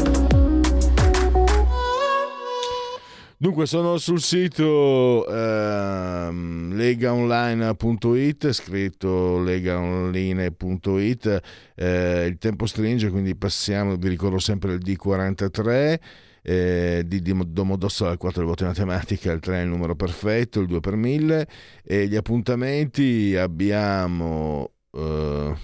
[3.37, 11.41] Dunque sono sul sito ehm, legaonline.it, scritto legaonline.it,
[11.75, 15.99] eh, il tempo stringe quindi passiamo, vi ricordo sempre il D43,
[16.41, 20.59] eh, di, di Domodossola al 4 del in matematica, il 3 è il numero perfetto,
[20.59, 21.47] il 2 per 1000
[21.83, 25.55] e gli appuntamenti abbiamo eh,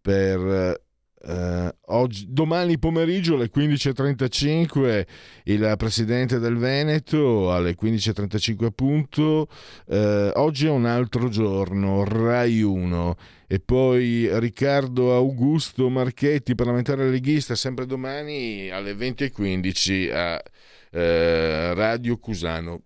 [0.00, 0.82] per
[1.26, 5.06] eh, oggi, domani pomeriggio alle 15.35
[5.44, 9.48] il presidente del Veneto alle 15.35 appunto.
[9.86, 13.16] Eh, oggi è un altro giorno Rai 1
[13.46, 20.42] e poi Riccardo Augusto Marchetti parlamentare leghista sempre domani alle 20.15 a
[20.90, 22.82] eh, Radio Cusano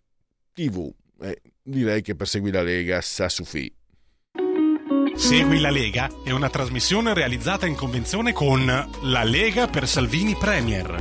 [0.53, 3.73] TV eh, direi che per seguire la Lega sa su fi
[5.19, 10.97] Segui la Lega è una trasmissione realizzata in convenzione con La Lega per Salvini Premier.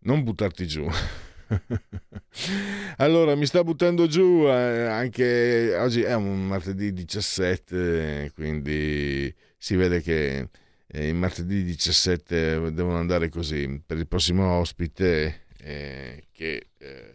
[0.00, 0.88] Non buttarti giù.
[2.96, 10.00] allora, mi sta buttando giù eh, anche oggi è un martedì 17, quindi si vede
[10.00, 10.48] che
[10.86, 13.82] eh, il martedì 17 devono andare così.
[13.84, 17.12] Per il prossimo ospite eh, che eh,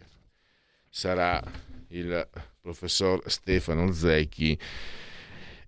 [0.88, 1.42] sarà
[1.94, 2.28] il
[2.60, 4.58] professor Stefano Zecchi.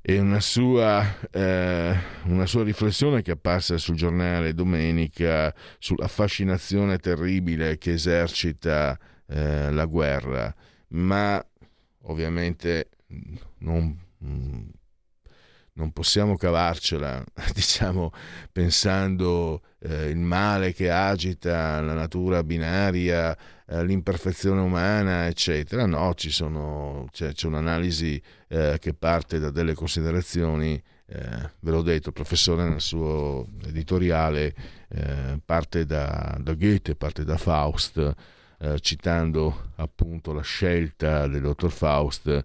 [0.08, 1.96] E una sua, eh,
[2.26, 8.96] una sua, riflessione che è apparsa sul giornale domenica sulla fascinazione terribile che esercita
[9.26, 10.54] eh, la guerra,
[10.90, 11.44] ma
[12.02, 12.90] ovviamente
[13.58, 13.98] non,
[15.76, 17.22] non possiamo cavarcela,
[17.54, 18.12] diciamo,
[18.50, 25.86] pensando eh, il male che agita la natura binaria, eh, l'imperfezione umana, eccetera.
[25.86, 32.08] No, sono, c'è, c'è un'analisi eh, che parte da delle considerazioni, eh, ve l'ho detto,
[32.08, 34.54] il professore nel suo editoriale
[34.88, 38.14] eh, parte da, da, Goethe, parte da Faust,
[38.58, 42.44] eh, citando appunto la scelta del dottor Faust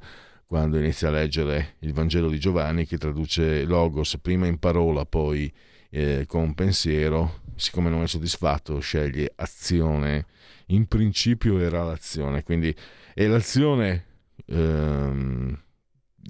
[0.51, 5.49] quando inizia a leggere il Vangelo di Giovanni che traduce Logos prima in parola, poi
[5.89, 10.25] eh, con pensiero, siccome non è soddisfatto sceglie azione
[10.67, 12.75] in principio era l'azione, quindi
[13.13, 14.05] è l'azione
[14.47, 15.57] ehm,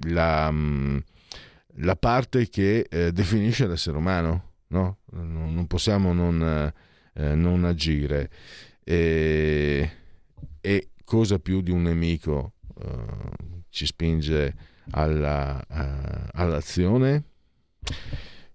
[0.04, 0.98] la, mm,
[1.78, 4.98] la, parte che eh, definisce l'essere umano, no?
[5.14, 6.72] non, possiamo non,
[7.14, 8.30] eh, non agire.
[8.84, 9.90] E,
[10.60, 14.54] e, cosa più di un nemico eh, ci spinge
[14.90, 17.24] alla, uh, all'azione?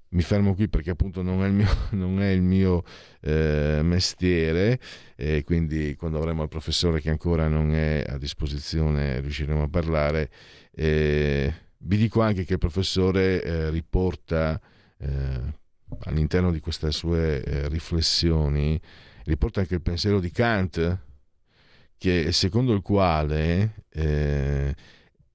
[0.10, 2.84] mi fermo qui perché appunto non è il mio, non è il mio
[3.22, 4.80] eh, mestiere
[5.16, 10.30] e quindi quando avremo il professore che ancora non è a disposizione riusciremo a parlare.
[10.72, 14.60] Eh, vi dico anche che il professore eh, riporta
[14.98, 15.42] eh,
[16.06, 18.80] all'interno di queste sue eh, riflessioni,
[19.26, 21.00] riporta anche il pensiero di Kant,
[21.98, 23.86] che secondo il quale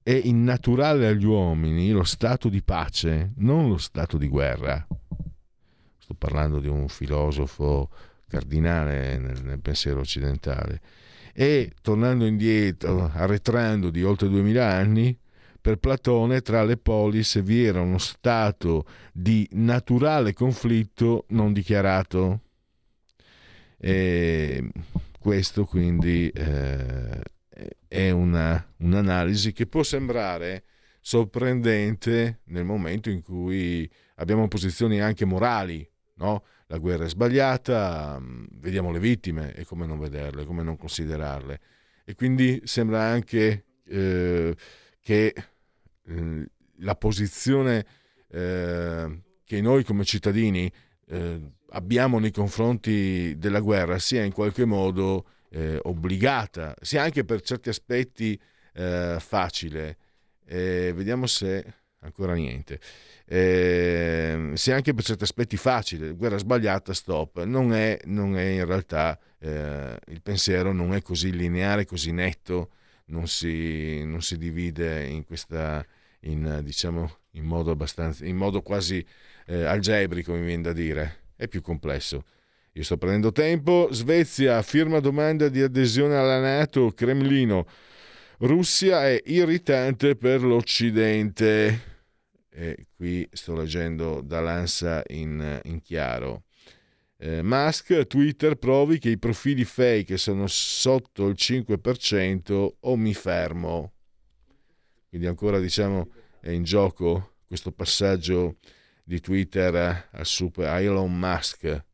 [0.03, 4.85] è innaturale agli uomini lo stato di pace, non lo stato di guerra.
[5.97, 7.89] Sto parlando di un filosofo
[8.27, 10.81] cardinale nel, nel pensiero occidentale.
[11.33, 15.17] E tornando indietro, arretrando di oltre duemila anni,
[15.61, 22.41] per Platone tra le polis vi era uno stato di naturale conflitto non dichiarato.
[23.77, 24.69] E
[25.17, 27.21] questo quindi eh,
[27.87, 30.63] è una, un'analisi che può sembrare
[30.99, 36.43] sorprendente nel momento in cui abbiamo posizioni anche morali, no?
[36.67, 41.59] La guerra è sbagliata, mm, vediamo le vittime e come non vederle, come non considerarle.
[42.05, 44.55] E quindi sembra anche eh,
[45.01, 45.33] che
[46.05, 46.47] eh,
[46.77, 47.85] la posizione
[48.29, 50.71] eh, che noi come cittadini
[51.07, 57.41] eh, abbiamo nei confronti della guerra sia in qualche modo eh, obbligata, sia anche per
[57.41, 58.39] certi aspetti
[58.73, 59.97] eh, facile.
[60.45, 61.63] Eh, vediamo se
[61.99, 62.79] ancora niente.
[63.25, 68.65] Eh, se anche per certi aspetti facile, guerra sbagliata, stop, non è, non è in
[68.65, 72.71] realtà eh, il pensiero non è così lineare, così netto,
[73.05, 75.85] non si, non si divide in questa,
[76.21, 79.05] in, diciamo, in modo abbastanza, in modo quasi
[79.45, 82.25] eh, algebrico, mi viene da dire, è più complesso.
[82.75, 83.89] Io sto prendendo tempo.
[83.91, 86.91] Svezia firma domanda di adesione alla Nato.
[86.91, 87.67] Cremlino.
[88.39, 91.91] Russia è irritante per l'Occidente.
[92.49, 96.45] E qui sto leggendo dall'ANSA in, in chiaro.
[97.17, 103.93] Eh, Musk, Twitter provi che i profili fake sono sotto il 5% o mi fermo.
[105.09, 108.57] Quindi ancora diciamo è in gioco questo passaggio
[109.03, 111.91] di Twitter al super Elon Musk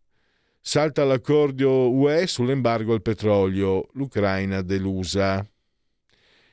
[0.69, 5.43] Salta l'accordo UE sull'embargo al petrolio, l'Ucraina delusa.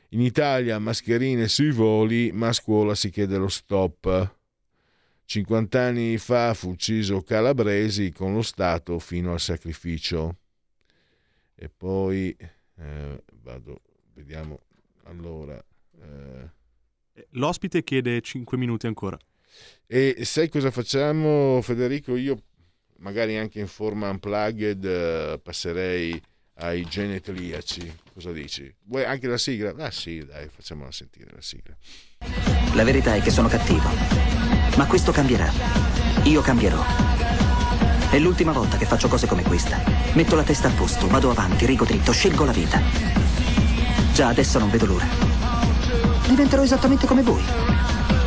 [0.09, 4.37] In Italia mascherine sui voli, ma a scuola si chiede lo stop.
[5.27, 10.39] 50 anni fa fu ucciso Calabresi con lo Stato fino al sacrificio.
[11.55, 12.35] E poi
[12.79, 13.83] eh, vado,
[14.14, 14.61] vediamo
[15.03, 15.62] allora.
[16.01, 16.51] Eh.
[17.33, 19.19] L'ospite chiede 5 minuti ancora.
[19.87, 22.17] E sai cosa facciamo, Federico?
[22.17, 22.41] Io
[22.99, 26.20] magari anche in forma unplugged eh, passerei
[26.59, 27.94] ai genetriaci.
[28.12, 28.72] Cosa dici?
[28.84, 29.74] Vuoi anche la sigla?
[29.76, 31.76] Ah sì, dai, facciamola sentire la sigla.
[32.74, 33.88] La verità è che sono cattivo,
[34.76, 35.51] ma questo cambierà.
[36.24, 36.82] Io cambierò.
[38.11, 39.82] È l'ultima volta che faccio cose come questa.
[40.14, 42.80] Metto la testa a posto, vado avanti, rigo dritto, scelgo la vita.
[44.12, 45.07] Già adesso non vedo l'ora.
[46.26, 47.44] Diventerò esattamente come voi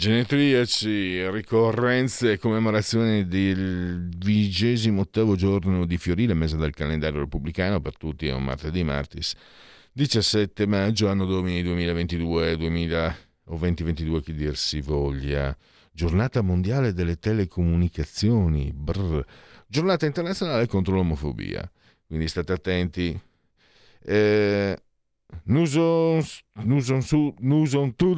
[0.00, 7.98] Genetriaci, ricorrenze e commemorazioni del vigesimo ottavo giorno di Fiorile, mese del calendario repubblicano, per
[7.98, 9.34] tutti è un martedì martis,
[9.92, 15.54] 17 maggio, anno domini 2022, 2000 o 2022 che dir si voglia,
[15.92, 19.22] giornata mondiale delle telecomunicazioni, brr.
[19.66, 21.70] giornata internazionale contro l'omofobia,
[22.06, 23.20] quindi state attenti.
[24.02, 24.78] Eh,
[25.42, 26.24] nous on,
[26.62, 28.14] nous on, nous on tous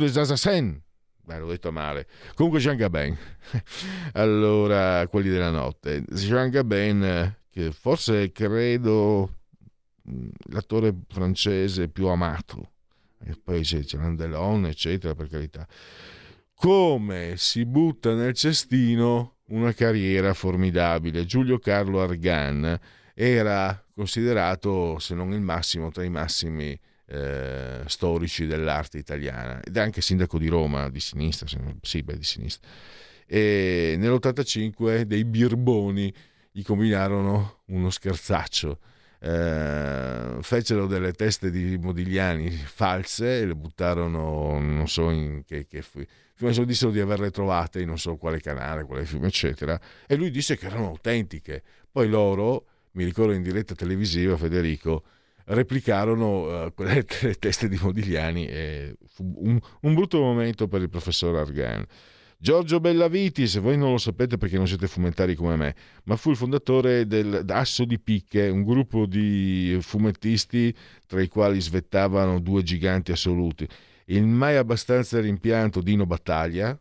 [1.25, 2.07] Beh, l'ho detto male.
[2.35, 3.16] Comunque Jean Gabin.
[4.14, 6.03] allora, quelli della notte.
[6.11, 9.39] Jean Gabin, che forse credo
[10.09, 12.70] mm, l'attore francese più amato.
[13.25, 15.66] E poi c'è Landelon, eccetera, per carità.
[16.55, 21.25] Come si butta nel cestino una carriera formidabile.
[21.25, 22.79] Giulio Carlo Argan
[23.14, 26.79] era considerato, se non il massimo, tra i massimi
[27.12, 31.46] eh, storici dell'arte italiana ed è anche sindaco di Roma di sinistra,
[31.82, 32.66] sì, beh, di sinistra.
[33.26, 36.12] E nell'85 dei Birboni
[36.50, 38.78] gli combinarono uno scherzaccio.
[39.20, 45.80] Eh, fecero delle teste di Modigliani false e le buttarono, non so in che, che
[46.34, 50.30] Prima dissero di averle trovate in non so quale canale, quale film, eccetera, e lui
[50.30, 51.62] disse che erano autentiche.
[51.88, 55.04] Poi loro, mi ricordo in diretta televisiva, Federico,
[55.53, 60.88] replicarono uh, quelle le teste di Modigliani e fu un, un, brutto momento per il
[60.88, 61.84] professor Argan.
[62.38, 66.30] Giorgio Bellaviti, se voi non lo sapete perché non siete fumettari come me, ma fu
[66.30, 70.74] il fondatore del Asso di Picche, un gruppo di fumettisti
[71.07, 73.68] tra i quali svettavano due giganti assoluti.
[74.07, 76.76] Il mai abbastanza rimpianto Dino Battaglia,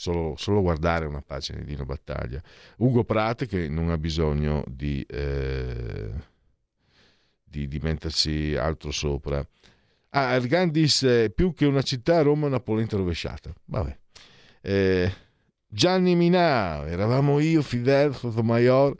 [0.00, 2.40] Solo, solo, guardare una pagina di Dino Battaglia.
[2.76, 6.08] Ugo Prate che non ha bisogno di, eh,
[7.48, 9.46] di, di mettersi altro sopra.
[10.10, 13.52] Ah, Argandis è più che una città, Roma è una polenta rovesciata.
[13.66, 13.96] Vabbè.
[14.62, 15.12] Eh,
[15.66, 18.96] Gianni Minà, eravamo io, Fidel Sotomayor,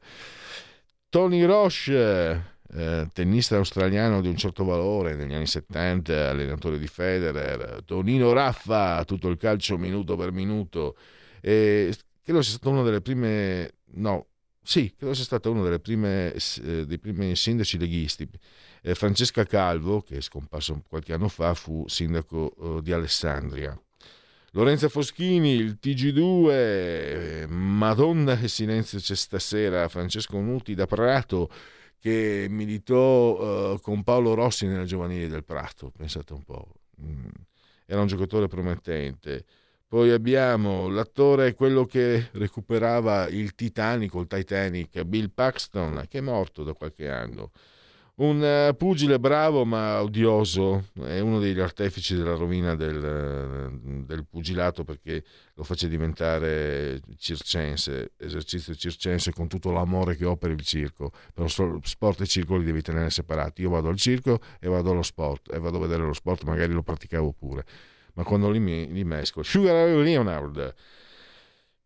[1.08, 7.82] Tony Roche, eh, tennista australiano di un certo valore negli anni 70, allenatore di Federer,
[7.84, 10.96] Tonino Raffa, tutto il calcio minuto per minuto,
[11.40, 14.26] eh, credo sia stata una delle prime, no,
[14.68, 18.28] sì, credo sia stata uno prime, eh, dei primi sindaci leghisti.
[18.82, 23.74] Eh, Francesca Calvo, che è scomparso qualche anno fa, fu sindaco eh, di Alessandria.
[24.50, 31.50] Lorenzo Foschini, il TG2, eh, Madonna che silenzio c'è stasera, Francesco Nuti da Prato,
[31.98, 36.74] che militò uh, con Paolo Rossi nella giovanile del Prato, pensate un po'.
[37.00, 37.28] Mm.
[37.86, 39.46] Era un giocatore promettente.
[39.88, 46.62] Poi abbiamo l'attore, quello che recuperava il Titanic, il Titanic, Bill Paxton, che è morto
[46.62, 47.52] da qualche anno.
[48.16, 54.84] Un uh, pugile bravo ma odioso, è uno degli artefici della rovina del, del, pugilato
[54.84, 55.24] perché
[55.54, 61.12] lo face diventare circense, esercizio circense con tutto l'amore che ho per il circo.
[61.32, 63.62] Però sport e circo li devi tenere separati.
[63.62, 66.72] Io vado al circo e vado allo sport e vado a vedere lo sport, magari
[66.72, 67.64] lo praticavo pure,
[68.18, 69.44] ma quando li, li mesco.
[69.44, 70.74] Sugar Leonard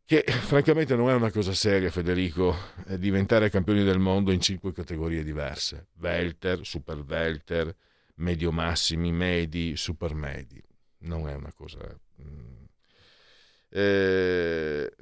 [0.04, 2.56] che francamente non è una cosa seria, Federico,
[2.98, 7.74] diventare campioni del mondo in cinque categorie diverse: Welter, Super Welter,
[8.16, 10.62] medio massimi, medi, super medi.
[11.00, 11.78] Non è una cosa.
[12.22, 12.64] Mm.
[13.68, 14.94] Eh,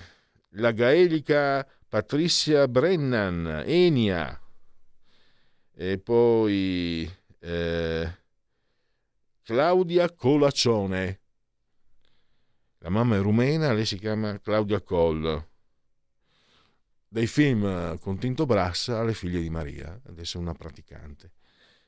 [0.55, 4.41] la gaelica Patricia Brennan, Enia,
[5.75, 8.19] e poi eh,
[9.43, 11.20] Claudia Colaccione,
[12.83, 15.49] la mamma è rumena, lei si chiama Claudia Coll.
[17.07, 21.33] Dei film con Tinto Brassa alle figlie di Maria, adesso è una praticante.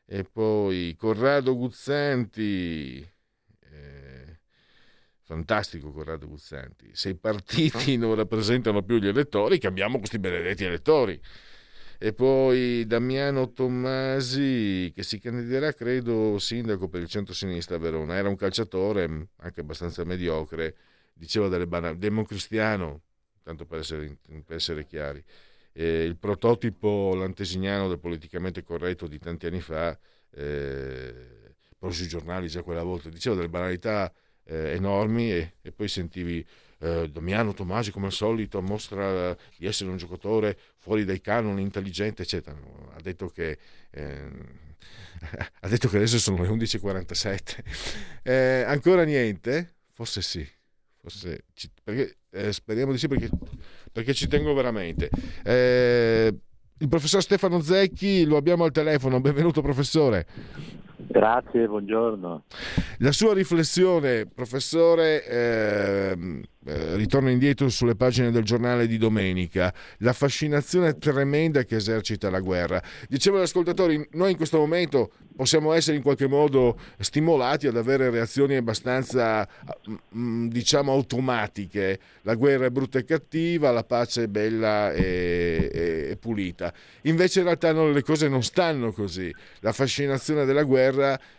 [0.04, 2.98] E poi Corrado Guzzanti,
[3.60, 4.40] eh,
[5.22, 6.90] fantastico Corrado Guzzanti.
[6.92, 11.18] Se i partiti non rappresentano più gli elettori, cambiamo questi benedetti elettori.
[12.04, 18.16] E poi Damiano Tommasi, che si candiderà, credo, sindaco per il centro-sinistra a Verona.
[18.16, 20.74] Era un calciatore, anche abbastanza mediocre,
[21.14, 21.98] diceva delle banane.
[21.98, 23.02] Democristiano,
[23.44, 25.22] tanto per essere, per essere chiari.
[25.72, 29.96] Eh, il prototipo lantesiniano del politicamente corretto di tanti anni fa,
[30.30, 34.12] eh, poi sui giornali già quella volta, diceva delle banalità
[34.42, 36.44] eh, enormi e, e, poi sentivi
[36.82, 42.22] eh, Damiano Tomasi come al solito mostra di essere un giocatore fuori dai canoni, intelligente,
[42.22, 42.56] eccetera.
[42.94, 43.56] Ha detto che,
[43.90, 44.30] eh,
[45.60, 47.40] ha detto che adesso sono le 11.47.
[48.24, 49.76] Eh, ancora niente?
[49.92, 50.46] Forse sì.
[51.00, 51.44] Forse
[51.82, 53.28] perché, eh, speriamo di sì perché,
[53.90, 55.08] perché ci tengo veramente.
[55.44, 56.34] Eh,
[56.78, 59.20] il professor Stefano Zecchi lo abbiamo al telefono.
[59.20, 60.26] Benvenuto professore.
[61.08, 62.44] Grazie, buongiorno.
[62.98, 70.12] La sua riflessione, professore, ehm, eh, ritorno indietro sulle pagine del giornale di domenica, la
[70.12, 72.80] fascinazione tremenda che esercita la guerra.
[73.08, 78.10] Dicevo agli ascoltatori, noi in questo momento possiamo essere in qualche modo stimolati ad avere
[78.10, 79.48] reazioni abbastanza,
[80.16, 81.98] mm, diciamo, automatiche.
[82.22, 86.72] La guerra è brutta e cattiva, la pace è bella e, e, e pulita.
[87.02, 89.34] Invece in realtà no, le cose non stanno così.
[89.60, 90.91] La fascinazione della guerra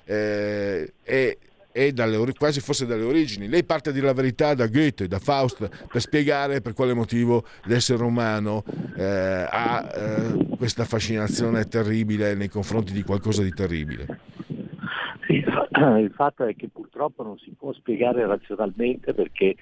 [0.06, 1.38] eh, è
[1.74, 3.50] è dalle, quasi fosse dalle origini.
[3.50, 8.64] Lei parte della verità da Goethe, da Faust, per spiegare per quale motivo l'essere umano
[8.96, 9.04] eh,
[9.50, 14.06] ha eh, questa fascinazione terribile nei confronti di qualcosa di terribile.
[15.28, 19.56] Il fatto è che purtroppo non si può spiegare razionalmente perché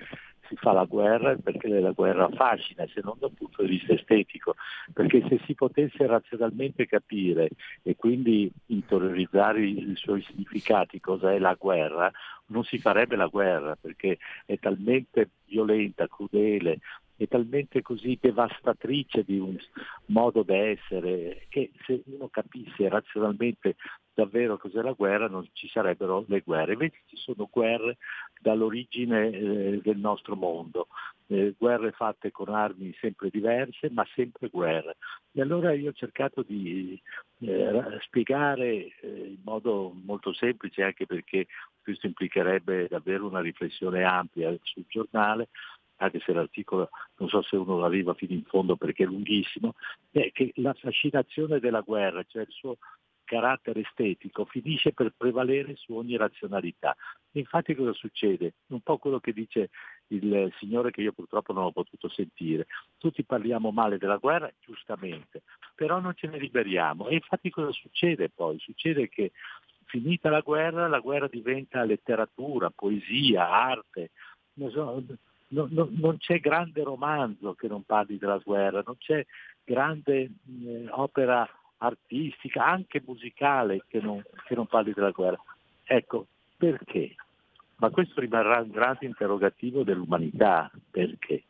[0.51, 3.93] si fa la guerra e perché la guerra affascina, se non dal punto di vista
[3.93, 4.55] estetico,
[4.91, 7.51] perché se si potesse razionalmente capire
[7.81, 12.11] e quindi interiorizzare i suoi significati, cosa è la guerra,
[12.47, 16.79] non si farebbe la guerra perché è talmente violenta, crudele,
[17.23, 19.55] è talmente così devastatrice di un
[20.07, 23.75] modo d'essere che se uno capisse razionalmente
[24.13, 26.73] davvero cos'è la guerra non ci sarebbero le guerre.
[26.73, 27.97] Invece ci sono guerre
[28.39, 30.87] dall'origine eh, del nostro mondo,
[31.27, 34.97] eh, guerre fatte con armi sempre diverse, ma sempre guerre.
[35.31, 36.99] E allora io ho cercato di
[37.39, 41.45] eh, spiegare eh, in modo molto semplice, anche perché
[41.81, 45.49] questo implicherebbe davvero una riflessione ampia sul giornale,
[46.01, 49.75] anche se l'articolo non so se uno arriva fino in fondo perché è lunghissimo,
[50.11, 52.77] è che la fascinazione della guerra, cioè il suo
[53.23, 56.95] carattere estetico finisce per prevalere su ogni razionalità.
[57.33, 58.55] Infatti cosa succede?
[58.67, 59.69] Un po' quello che dice
[60.07, 62.67] il signore che io purtroppo non ho potuto sentire.
[62.97, 65.43] Tutti parliamo male della guerra, giustamente,
[65.75, 67.07] però non ce ne liberiamo.
[67.07, 68.59] E infatti cosa succede poi?
[68.59, 69.31] Succede che
[69.85, 74.11] finita la guerra, la guerra diventa letteratura, poesia, arte.
[75.53, 79.25] Non, so, no, no, non c'è grande romanzo che non parli della guerra, non c'è
[79.63, 81.47] grande eh, opera
[81.77, 85.41] artistica, anche musicale, che non, che non parli della guerra.
[85.83, 87.15] Ecco, perché?
[87.77, 91.43] Ma questo rimarrà un grande interrogativo dell'umanità, perché?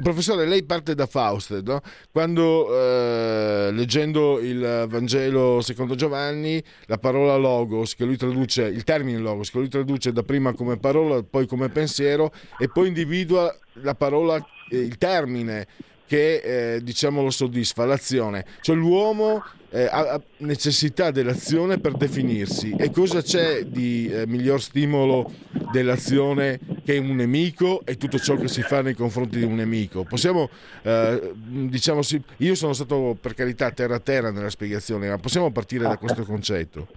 [0.00, 1.82] Professore, lei parte da Faust, no?
[2.10, 9.18] quando eh, leggendo il Vangelo secondo Giovanni, la parola logos, che lui traduce, il termine
[9.18, 13.94] logos, che lui traduce da prima come parola, poi come pensiero, e poi individua la
[13.94, 15.66] parola, il termine
[16.06, 18.44] che eh, diciamo lo soddisfa, l'azione.
[18.60, 25.30] Cioè l'uomo eh, ha necessità dell'azione per definirsi e cosa c'è di eh, miglior stimolo
[25.72, 30.04] dell'azione che un nemico e tutto ciò che si fa nei confronti di un nemico.
[30.04, 30.50] Possiamo,
[30.82, 35.50] eh, diciamo, sì, io sono stato per carità terra a terra nella spiegazione, ma possiamo
[35.50, 36.88] partire da questo concetto?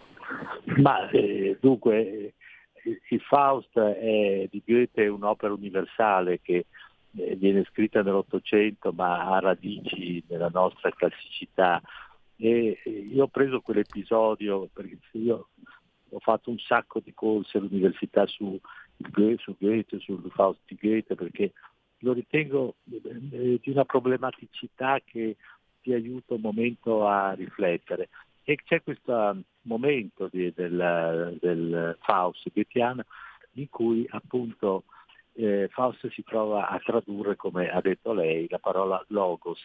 [0.78, 2.34] Ma eh, dunque,
[2.84, 6.66] il Faust è di Goethe un'opera universale che eh,
[7.38, 11.82] viene scritta nell'Ottocento ma ha radici nella nostra classicità
[12.38, 15.50] e io ho preso quell'episodio perché io
[16.10, 18.60] ho fatto un sacco di corsi all'università su,
[19.38, 21.54] su Goethe, sul Faust di Goethe perché
[22.00, 25.38] lo ritengo eh, di una problematicità che
[25.82, 28.10] ti aiuta un momento a riflettere.
[28.44, 33.04] E c'è questo momento di, del, del Faust goetheano
[33.54, 34.84] in cui appunto
[35.36, 39.62] eh, Faust si trova a tradurre, come ha detto lei, la parola logos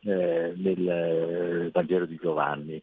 [0.00, 2.82] eh, nel eh, Vangelo di Giovanni,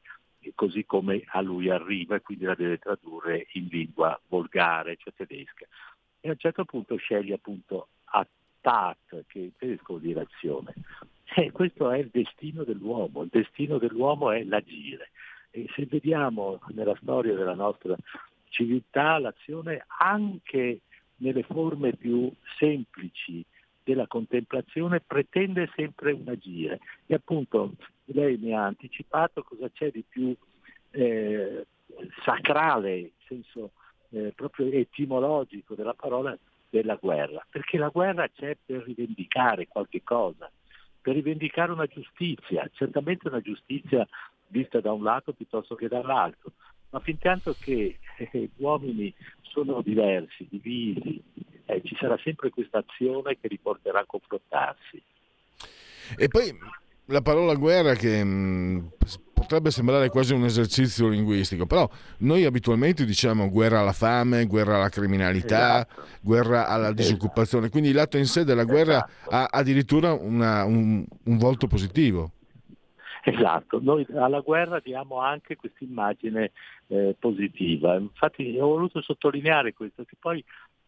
[0.55, 5.65] così come a lui arriva e quindi la deve tradurre in lingua volgare, cioè tedesca.
[6.19, 10.73] E a un certo punto sceglie appunto Attat, che in tedesco vuol dire azione.
[11.35, 15.11] E questo è il destino dell'uomo, il destino dell'uomo è l'agire.
[15.51, 17.95] E se vediamo nella storia della nostra
[18.49, 20.81] civiltà l'azione anche
[21.19, 23.43] nelle forme più semplici
[23.83, 27.73] della contemplazione pretende sempre un agire e appunto
[28.05, 30.35] lei mi ha anticipato cosa c'è di più
[30.91, 31.65] eh,
[32.23, 33.71] sacrale, in senso
[34.09, 36.37] eh, proprio etimologico della parola
[36.69, 40.49] della guerra, perché la guerra c'è per rivendicare qualche cosa,
[41.01, 44.07] per rivendicare una giustizia, certamente una giustizia
[44.47, 46.51] vista da un lato piuttosto che dall'altro,
[46.89, 51.21] ma fin tanto che eh, gli uomini sono diversi, divisi,
[51.65, 55.01] eh, ci sarà sempre questa azione che li porterà a confrontarsi.
[56.17, 56.57] E poi
[57.05, 58.91] la parola guerra che mh,
[59.33, 61.89] potrebbe sembrare quasi un esercizio linguistico, però
[62.19, 66.07] noi abitualmente diciamo guerra alla fame, guerra alla criminalità, esatto.
[66.21, 69.29] guerra alla disoccupazione, quindi l'atto in sé della guerra esatto.
[69.29, 72.31] ha addirittura una, un, un volto positivo.
[73.29, 76.51] Esatto, noi alla guerra diamo anche questa immagine
[76.87, 77.95] eh, positiva.
[77.95, 80.43] Infatti ho voluto sottolineare questo, che poi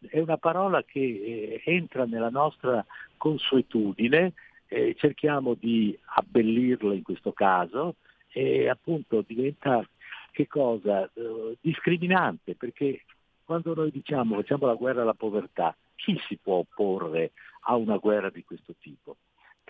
[0.09, 2.83] è una parola che eh, entra nella nostra
[3.17, 4.33] consuetudine,
[4.67, 7.95] eh, cerchiamo di abbellirla in questo caso
[8.31, 9.87] e appunto diventa
[10.31, 11.03] che cosa?
[11.13, 13.03] Eh, discriminante, perché
[13.43, 17.33] quando noi diciamo facciamo la guerra alla povertà, chi si può opporre
[17.65, 19.17] a una guerra di questo tipo?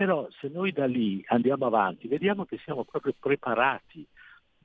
[0.01, 4.03] Però se noi da lì andiamo avanti, vediamo che siamo proprio preparati,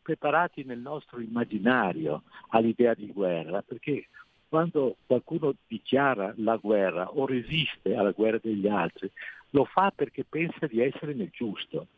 [0.00, 4.08] preparati nel nostro immaginario all'idea di guerra, perché
[4.48, 9.10] quando qualcuno dichiara la guerra o resiste alla guerra degli altri,
[9.50, 11.88] lo fa perché pensa di essere nel giusto,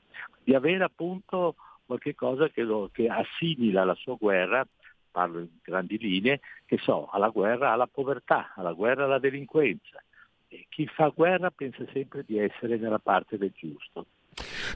[0.42, 1.54] di avere appunto
[1.86, 4.66] qualche cosa che, lo, che assimila la sua guerra,
[5.12, 10.02] parlo in grandi linee, che so, alla guerra alla povertà, alla guerra alla delinquenza.
[10.48, 14.06] E chi fa guerra pensa sempre di essere nella parte del giusto.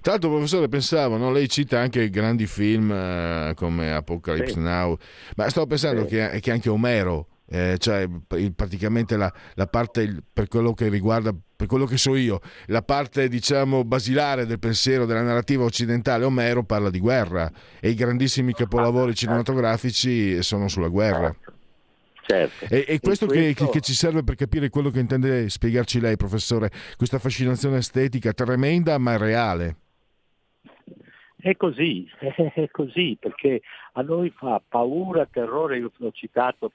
[0.01, 1.31] Tra l'altro, professore, pensavo, no?
[1.31, 4.59] lei cita anche grandi film eh, come Apocalypse sì.
[4.59, 4.97] Now,
[5.37, 6.17] ma stavo pensando sì.
[6.17, 8.09] che, che, anche Omero eh, cioè
[8.57, 13.29] praticamente la, la parte per quello che riguarda per quello che so io, la parte
[13.29, 19.15] diciamo basilare del pensiero della narrativa occidentale, Omero parla di guerra e i grandissimi capolavori
[19.15, 21.33] cinematografici sono sulla guerra.
[22.25, 22.67] Certo.
[22.73, 23.65] E, e, questo, questo...
[23.65, 28.33] Che, che, ci serve per capire quello che intende spiegarci lei, professore, questa fascinazione estetica
[28.33, 29.77] tremenda ma reale.
[31.37, 32.09] È così,
[32.55, 33.63] è così, perché
[33.95, 36.73] a noi fa paura, terrore, io l'ho citato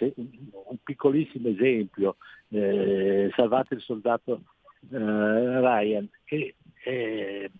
[0.00, 2.16] un piccolissimo esempio,
[2.48, 4.40] eh, salvate il soldato
[4.90, 6.54] eh, Ryan, che
[6.84, 7.50] eh,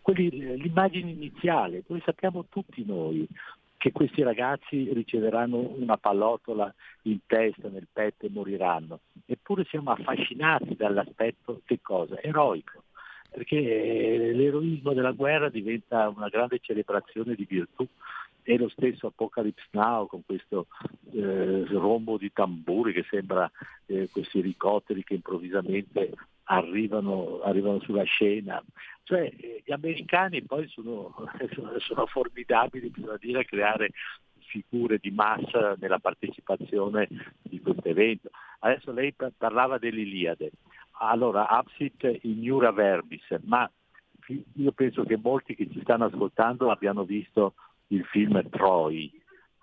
[0.00, 3.28] quelli, l'immagine iniziale, dove sappiamo tutti noi
[3.78, 6.72] che questi ragazzi riceveranno una pallottola
[7.02, 12.20] in testa, nel petto e moriranno, eppure siamo affascinati dall'aspetto che cosa?
[12.20, 12.82] Eroico
[13.30, 13.60] perché
[14.34, 17.86] l'eroismo della guerra diventa una grande celebrazione di virtù
[18.48, 20.68] e lo stesso Apocalypse Now con questo
[21.12, 23.50] eh, rombo di tamburi che sembra
[23.84, 26.14] eh, questi elicotteri che improvvisamente
[26.44, 28.64] arrivano, arrivano sulla scena.
[29.02, 29.30] Cioè
[29.62, 31.14] gli americani poi sono,
[31.76, 33.90] sono formidabili, bisogna dire, a creare
[34.38, 37.06] figure di massa nella partecipazione
[37.42, 38.30] di questo evento.
[38.60, 40.52] Adesso lei parlava dell'Iliade.
[41.00, 43.70] Allora, absit ignura verbis, ma
[44.54, 47.54] io penso che molti che ci stanno ascoltando abbiano visto
[47.88, 49.10] il film Troy,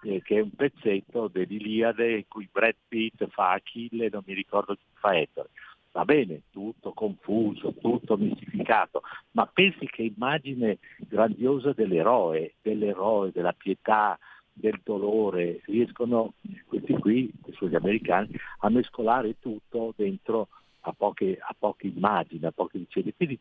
[0.03, 4.75] eh, che è un pezzetto dell'Iliade in cui Brad Pitt fa Achille, non mi ricordo
[4.75, 5.49] chi fa Ettore.
[5.91, 14.19] Va bene, tutto confuso, tutto mistificato, ma pensi che immagine grandiosa dell'eroe, dell'eroe, della pietà,
[14.51, 16.33] del dolore, riescono
[16.65, 20.49] questi qui, gli americani, a mescolare tutto dentro
[20.81, 23.13] a poche, a poche immagini, a poche vicende.
[23.15, 23.39] Quindi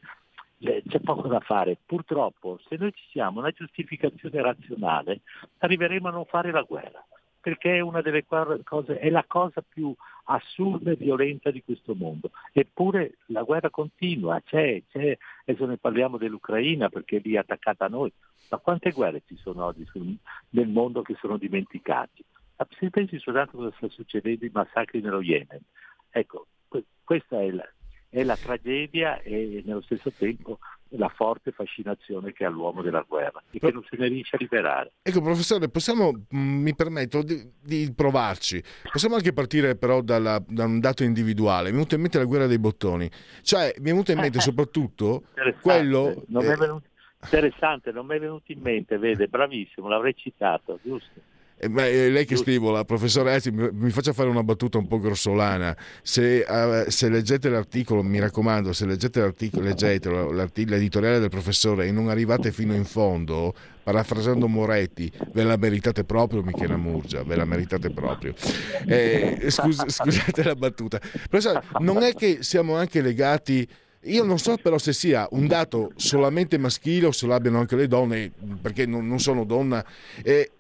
[0.65, 1.77] c'è poco da fare.
[1.85, 5.21] Purtroppo, se noi ci siamo una giustificazione razionale,
[5.59, 7.05] arriveremo a non fare la guerra,
[7.41, 12.31] perché è una delle cose, è la cosa più assurda e violenta di questo mondo.
[12.53, 17.89] Eppure la guerra continua, c'è, c'è, adesso ne parliamo dell'Ucraina perché è lì attaccata a
[17.89, 18.13] noi,
[18.51, 19.87] ma quante guerre ci sono oggi
[20.51, 22.25] nel mondo che sono dimenticati?
[22.79, 25.61] Se pensi soltanto cosa sta succedendo i massacri nello Yemen,
[26.11, 26.47] ecco,
[27.05, 27.69] questa è la,
[28.15, 30.61] è la tragedia e nello stesso tempo
[30.91, 34.39] la forte fascinazione che ha l'uomo della guerra e che non se ne riesce a
[34.39, 34.93] liberare.
[35.03, 38.63] Ecco professore, possiamo, mm, mi permetto di, di provarci,
[38.93, 42.25] possiamo anche partire però dalla, da un dato individuale, mi è venuta in mente la
[42.25, 43.11] guerra dei bottoni,
[43.43, 45.25] cioè mi è venuto in mente soprattutto
[45.61, 46.23] quello...
[46.29, 46.87] Non eh, venuto,
[47.21, 51.33] interessante, non mi è venuto in mente, vede, bravissimo, l'avrei citato, giusto?
[51.57, 55.77] Eh, eh, lei che stimola, professore Ezzi, mi, faccia fare una battuta un po' grossolana.
[56.03, 61.93] Se, uh, se leggete l'articolo, mi raccomando, se leggete l'articolo, leggetelo, l'editoriale del professore e
[61.93, 63.55] non arrivate fino in fondo,
[63.85, 68.35] parafrasando Moretti, ve la meritate proprio Michela Murgia, ve la meritate proprio.
[68.87, 70.99] Eh, scus- scusate la battuta.
[70.99, 73.67] Professore, non è che siamo anche legati...
[74.07, 77.89] Io non so però se sia un dato solamente maschile o se l'abbiano anche le
[77.89, 79.83] donne, perché non, non sono donna.
[80.23, 80.51] Eh,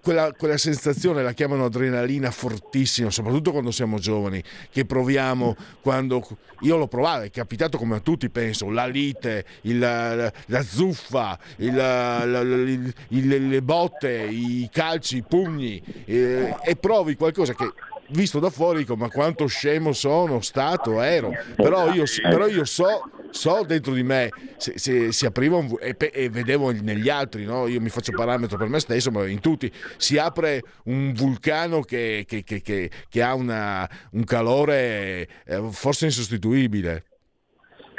[0.00, 6.26] quella, quella, sensazione la chiamano adrenalina fortissima, soprattutto quando siamo giovani, che proviamo quando...
[6.62, 11.38] Io l'ho provato, è capitato come a tutti penso, la lite, il, la, la, zuffa,
[11.58, 17.72] il, la, il, le botte, i calci, i pugni eh, e provi qualcosa che
[18.10, 23.10] visto da fuori dico ma quanto scemo sono stato, ero, però io, però io so,
[23.30, 27.66] so, dentro di me se, se si apriva un, e, e, vedevo negli altri, no?
[27.66, 32.24] io mi faccio parametro per me stesso, ma in tutti, si apre un vulcano che,
[32.26, 37.04] che, che, che ha una, un calore eh, forse insostituibile.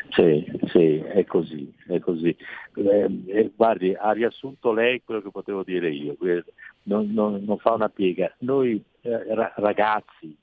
[0.10, 2.36] Sì, sì, è così, è così.
[2.76, 6.16] Eh, eh, guardi, ha riassunto lei quello che potevo dire io,
[6.84, 8.34] non, non, non fa una piega.
[8.40, 10.36] Noi eh, ragazzi,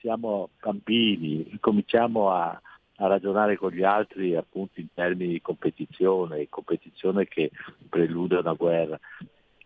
[0.00, 2.48] siamo bambini, cominciamo a,
[2.96, 7.50] a, ragionare con gli altri appunto in termini di competizione, competizione che
[7.88, 8.98] prelude una guerra.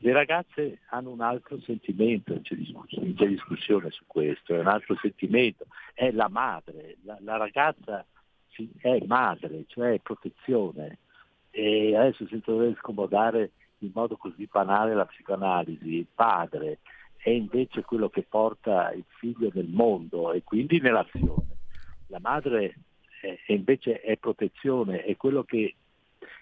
[0.01, 4.97] Le ragazze hanno un altro sentimento, c'è, discussione, c'è discussione su questo, è un altro
[5.01, 8.07] sentimento, è la madre, la, la ragazza
[8.81, 10.99] è madre, cioè è protezione.
[11.51, 16.79] E adesso senza dover scomodare in modo così banale la psicoanalisi, il padre
[17.17, 21.57] è invece quello che porta il figlio nel mondo e quindi nell'azione.
[22.07, 22.77] La madre
[23.21, 25.75] è, invece è protezione, è, che,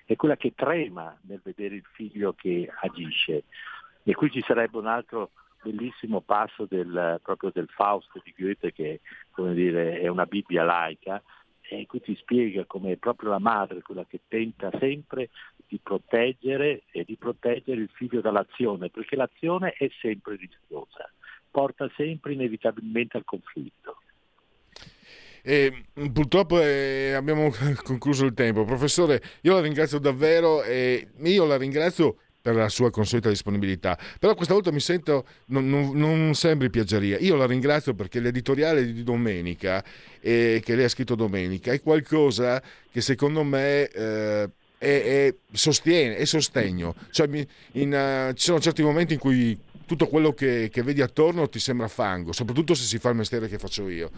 [0.05, 3.45] è quella che trema nel vedere il figlio che agisce.
[4.03, 5.31] E qui ci sarebbe un altro
[5.63, 9.01] bellissimo passo del, proprio del Fausto di Goethe che
[9.53, 11.21] dire, è una Bibbia laica,
[11.69, 15.31] e qui ti spiega come proprio la madre quella che tenta sempre
[15.67, 21.11] di proteggere e di proteggere il figlio dall'azione, perché l'azione è sempre rischiosa,
[21.51, 23.99] porta sempre inevitabilmente al conflitto.
[25.43, 27.51] E purtroppo eh, abbiamo
[27.85, 28.65] concluso il tempo.
[28.65, 32.17] Professore, io la ringrazio davvero e io la ringrazio
[32.47, 33.99] per la sua consueta disponibilità.
[34.21, 37.19] Però questa volta mi sento, non, non, non sembri piaggeria.
[37.19, 39.83] Io la ringrazio perché l'editoriale di domenica,
[40.21, 43.89] eh, che lei ha scritto domenica, è qualcosa che secondo me...
[43.89, 46.95] Eh, è, è, sostiene, è sostegno.
[47.11, 47.27] Cioè,
[47.73, 51.59] in, uh, ci sono certi momenti in cui tutto quello che, che, vedi attorno ti
[51.59, 54.11] sembra fango, soprattutto se si fa il mestiere che faccio io,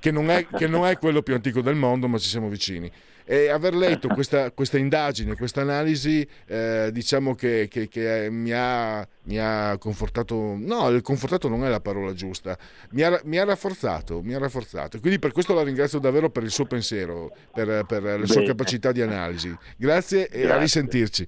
[0.00, 2.90] che non è, che non è quello più antico del mondo, ma ci siamo vicini.
[3.24, 9.06] E aver letto questa, questa indagine, questa analisi, eh, diciamo che, che, che mi, ha,
[9.24, 12.56] mi, ha, confortato, no, il confortato non è la parola giusta,
[12.90, 14.98] mi ha, mi ha rafforzato, mi ha rafforzato.
[15.00, 18.92] Quindi per questo la ringrazio davvero per il suo pensiero, per, per le sue capacità
[18.92, 19.54] di analisi.
[19.76, 20.52] Grazie e Grazie.
[20.52, 21.26] a risentirci.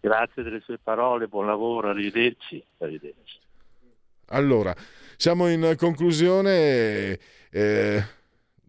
[0.00, 2.62] Grazie delle sue parole, buon lavoro, arrivederci.
[2.78, 3.38] arrivederci.
[4.28, 4.74] Allora,
[5.16, 7.18] siamo in conclusione.
[7.50, 8.18] Eh,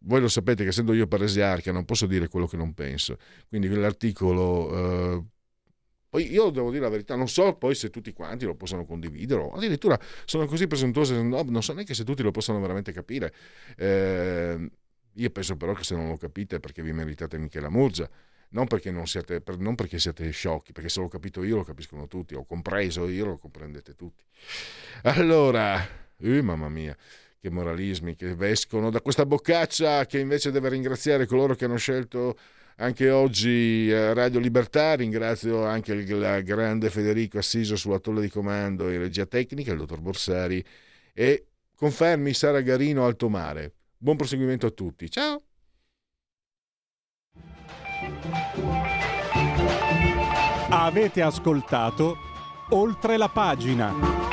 [0.03, 3.18] voi lo sapete che essendo io paresiarca non posso dire quello che non penso,
[3.48, 5.15] quindi l'articolo...
[5.15, 5.23] Eh,
[6.11, 9.49] poi io devo dire la verità, non so poi se tutti quanti lo possono condividere,
[9.53, 13.34] addirittura sono così presuntuosi, no, non so neanche se tutti lo possono veramente capire.
[13.78, 14.69] Eh,
[15.14, 18.10] io penso però che se non lo capite è perché vi meritate Michela Murgia,
[18.49, 22.36] non perché, siate, non perché siete sciocchi, perché se l'ho capito io lo capiscono tutti,
[22.36, 24.26] ho compreso io lo comprendete tutti.
[25.03, 25.82] Allora,
[26.18, 26.95] eh, mamma mia,
[27.41, 32.38] che moralismi che escono da questa boccaccia che invece deve ringraziare coloro che hanno scelto
[32.77, 34.93] anche oggi eh, Radio Libertà.
[34.93, 39.99] Ringrazio anche il grande Federico Assiso sulla tolla di comando e regia tecnica, il dottor
[39.99, 40.63] Borsari
[41.13, 43.73] e confermi Sara Garino Alto Mare.
[43.97, 45.09] Buon proseguimento a tutti.
[45.09, 45.41] Ciao!
[50.69, 52.18] Avete ascoltato
[52.69, 54.30] oltre la pagina.